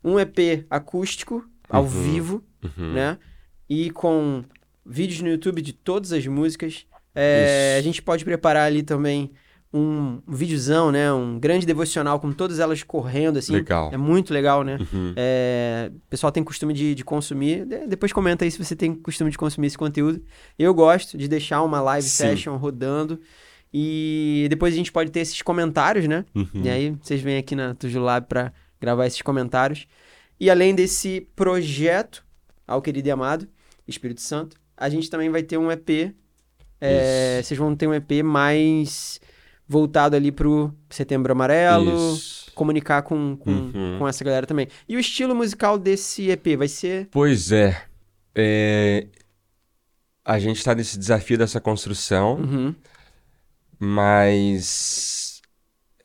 [0.03, 1.89] um EP acústico, ao Uhum.
[1.89, 2.93] vivo, Uhum.
[2.93, 3.17] né?
[3.69, 4.43] E com
[4.85, 6.85] vídeos no YouTube de todas as músicas.
[7.15, 9.31] É, a gente pode preparar ali também
[9.73, 11.11] um videozão, né?
[11.11, 13.53] Um grande devocional com todas elas correndo, assim.
[13.53, 13.89] Legal.
[13.93, 14.77] É muito legal, né?
[14.93, 15.13] Uhum.
[15.15, 17.65] É, o pessoal tem costume de, de consumir.
[17.65, 20.23] De- depois comenta aí se você tem costume de consumir esse conteúdo.
[20.57, 22.29] Eu gosto de deixar uma live Sim.
[22.29, 23.19] session rodando.
[23.73, 26.23] E depois a gente pode ter esses comentários, né?
[26.33, 26.47] Uhum.
[26.63, 29.85] E aí vocês vêm aqui na Tujulab para gravar esses comentários.
[30.39, 32.23] E além desse projeto,
[32.65, 33.47] ao querido e amado,
[33.87, 36.13] Espírito Santo, a gente também vai ter um EP.
[36.79, 39.19] é, vocês vão ter um EP mais
[39.67, 42.51] voltado ali pro Setembro Amarelo, Isso.
[42.55, 43.95] comunicar com, com, Uhum.
[43.99, 44.67] com essa galera também.
[44.87, 47.07] E o estilo musical desse EP vai ser.
[47.11, 47.83] Pois é.
[48.35, 49.07] É,
[50.23, 52.75] A gente tá nesse desafio dessa construção, Uhum.
[53.79, 55.41] mas.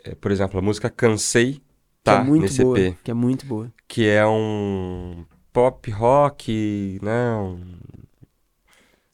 [0.04, 1.60] é, por exemplo, a música Cansei Que
[2.04, 2.78] tá é muito nesse boa.
[2.80, 2.96] EP.
[3.04, 3.72] Que é muito boa.
[3.88, 7.34] que é um pop rock, né?
[7.36, 7.60] Um...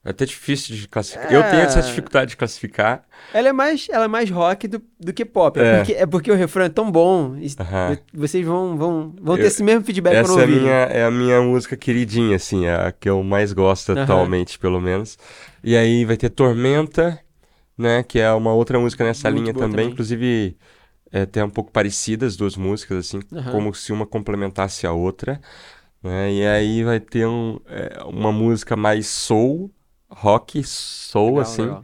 [0.09, 1.30] É até difícil de classificar.
[1.30, 1.82] Eu tenho essa É.
[1.82, 3.04] dificuldade de classificar.
[3.34, 5.61] Ela é mais, ela é mais rock do, do que pop.
[5.61, 5.76] É, É.
[5.76, 7.36] porque, é porque o refrão é tão bom.
[7.61, 7.98] Aham.
[8.14, 10.62] Vocês vão, vão, vão ter Eu- esse mesmo feedback Essa quando é a, ouvirem.
[10.62, 14.02] minha, é a minha música queridinha, assim, é a que eu mais gosto Aham.
[14.04, 15.18] atualmente, pelo menos.
[15.62, 17.20] E aí vai ter Tormenta,
[17.76, 18.02] né?
[18.02, 19.70] Que é uma outra música nessa Muito linha também.
[19.70, 19.88] também.
[19.90, 20.56] Inclusive,
[21.12, 23.52] é até um pouco parecidas as duas músicas, assim, Aham.
[23.52, 25.38] como se uma complementasse a outra.
[26.02, 26.32] Né?
[26.32, 29.68] E aí vai ter um, é, uma música mais soul,
[30.11, 31.62] rock, soul, Legal, assim.
[31.62, 31.82] legal.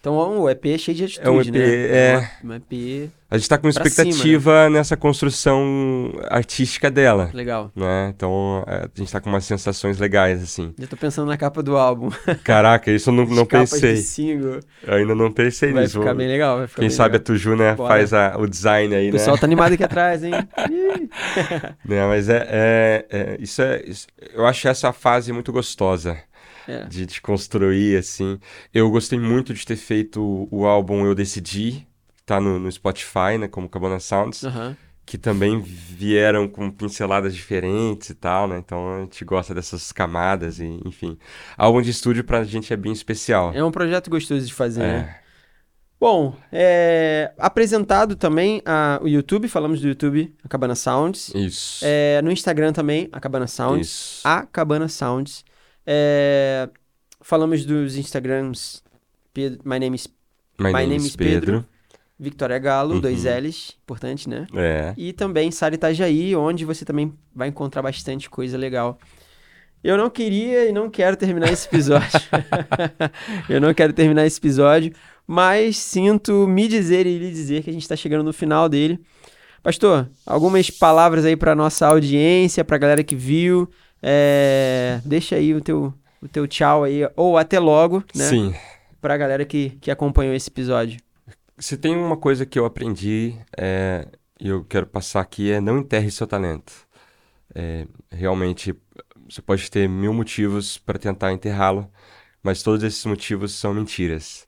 [0.00, 1.60] Então o EP é cheio de atitude, É um EP, né?
[1.62, 2.30] é.
[2.44, 7.30] Um EP A gente tá com uma Pra expectativa nessa construção artística dela.
[7.32, 7.72] legal.
[7.74, 8.12] Né?
[8.14, 10.74] Então é, a gente tá com umas sensações legais, assim.
[10.78, 12.10] Já tô pensando na capa do álbum.
[12.44, 13.96] Caraca, isso eu não, não capas de pensei.
[13.96, 14.60] single.
[14.86, 15.98] Eu ainda não pensei Vai nisso.
[15.98, 17.24] ficar bem legal, vai ficar Quem bem sabe a legal.
[17.24, 17.88] Tuju, né, Bora.
[17.94, 19.40] faz a- o design aí, O pessoal né?
[19.40, 20.32] tá animado aqui atrás, hein?
[21.82, 26.18] Né, Mas é, é- é- isso é, isso- eu acho essa fase muito gostosa
[26.66, 26.84] É.
[26.84, 28.38] de, de construir, assim.
[28.72, 31.86] Eu gostei muito de ter feito o, álbum Eu Decidi,
[32.16, 34.76] que tá no, no Spotify, né, como Cabana Sounds, Aham.
[35.04, 38.58] que também vieram com pinceladas diferentes e tal, né?
[38.58, 41.18] Então a gente gosta dessas camadas e, enfim.
[41.56, 43.52] Álbum de estúdio pra gente é bem especial.
[43.54, 45.18] É um projeto gostoso de fazer, né?
[45.20, 45.24] É,
[46.00, 51.32] Bom, é, apresentado também a, o YouTube, falamos do YouTube, a Cabana Sounds.
[51.34, 51.82] isso.
[51.82, 53.86] É, no Instagram também, a Cabana Sounds.
[53.88, 54.20] Isso.
[54.22, 55.44] A Cabana Sounds.
[55.86, 56.68] É,
[57.20, 58.82] falamos dos Instagrams
[59.32, 60.08] Pedro, My Name is
[60.58, 61.64] My, name, is Pedro.
[62.18, 63.00] Victoria Galo, Uhum.
[63.00, 64.46] dois L's, importante, né?
[64.54, 64.94] É.
[64.96, 68.98] E também Sara Itajaí, onde você também vai encontrar bastante coisa legal.
[69.82, 72.08] Eu não queria e não quero terminar esse episódio.
[73.50, 74.92] eu não quero terminar esse episódio,
[75.26, 79.00] mas sinto me dizer e lhe dizer que a gente está chegando no final dele.
[79.62, 83.68] Pastor, algumas palavras aí para nossa audiência, para a galera que viu.
[84.06, 88.28] É, Deixa aí o teu, o teu tchau aí, ou até logo, né?
[88.28, 88.54] Sim.
[89.00, 91.00] Para a galera que, que acompanhou esse episódio.
[91.58, 94.06] Se tem uma coisa que eu aprendi é,
[94.38, 96.72] e eu quero passar aqui é não enterre seu talento.
[97.54, 98.74] É, realmente,
[99.28, 101.90] você pode ter mil motivos para tentar enterrá-lo,
[102.42, 104.46] mas todos esses motivos são mentiras.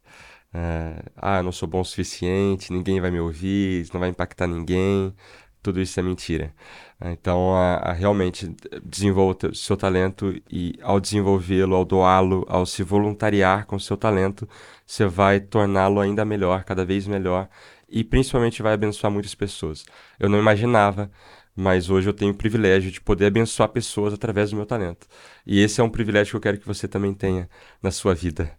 [0.52, 4.46] É, ah, não sou bom o suficiente, ninguém vai me ouvir, isso não vai impactar
[4.46, 5.14] ninguém.
[5.62, 6.54] Tudo isso é mentira.
[7.00, 12.82] Então, a, a realmente desenvolva o seu talento e ao desenvolvê-lo, ao doá-lo, ao se
[12.82, 14.48] voluntariar com o seu talento,
[14.86, 17.48] você vai torná-lo ainda melhor, cada vez melhor,
[17.88, 19.84] e principalmente vai abençoar muitas pessoas.
[20.18, 21.10] Eu não imaginava,
[21.54, 25.06] mas hoje eu tenho o privilégio de poder abençoar pessoas através do meu talento.
[25.46, 27.48] E esse é um privilégio que eu quero que você também tenha
[27.82, 28.50] na sua vida.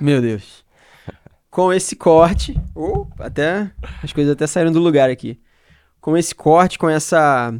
[0.00, 0.64] Meu Deus.
[1.50, 3.70] Com esse corte, ou até
[4.02, 5.38] as coisas até saíram do lugar aqui.
[6.00, 7.54] Com esse corte, com essa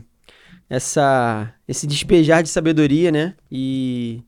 [0.69, 3.35] essa esse despejar de sabedoria, né?
[3.51, 4.23] E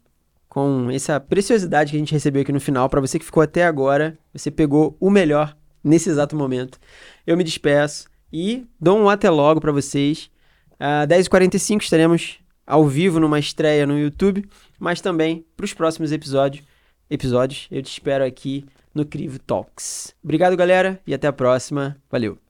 [0.48, 3.64] com essa preciosidade que a gente recebeu aqui no final, para você que ficou até
[3.64, 6.78] agora, você pegou o melhor nesse exato momento.
[7.26, 10.30] Eu me despeço e dou um até logo para vocês.
[10.78, 14.44] Às 10h45 estaremos ao vivo numa estreia no YouTube,
[14.78, 16.64] mas também para os próximos episódios
[17.12, 17.68] episódios.
[17.70, 20.14] Eu te espero aqui no Crivo Talks.
[20.22, 21.96] Obrigado, galera, e até a próxima.
[22.10, 22.41] Valeu!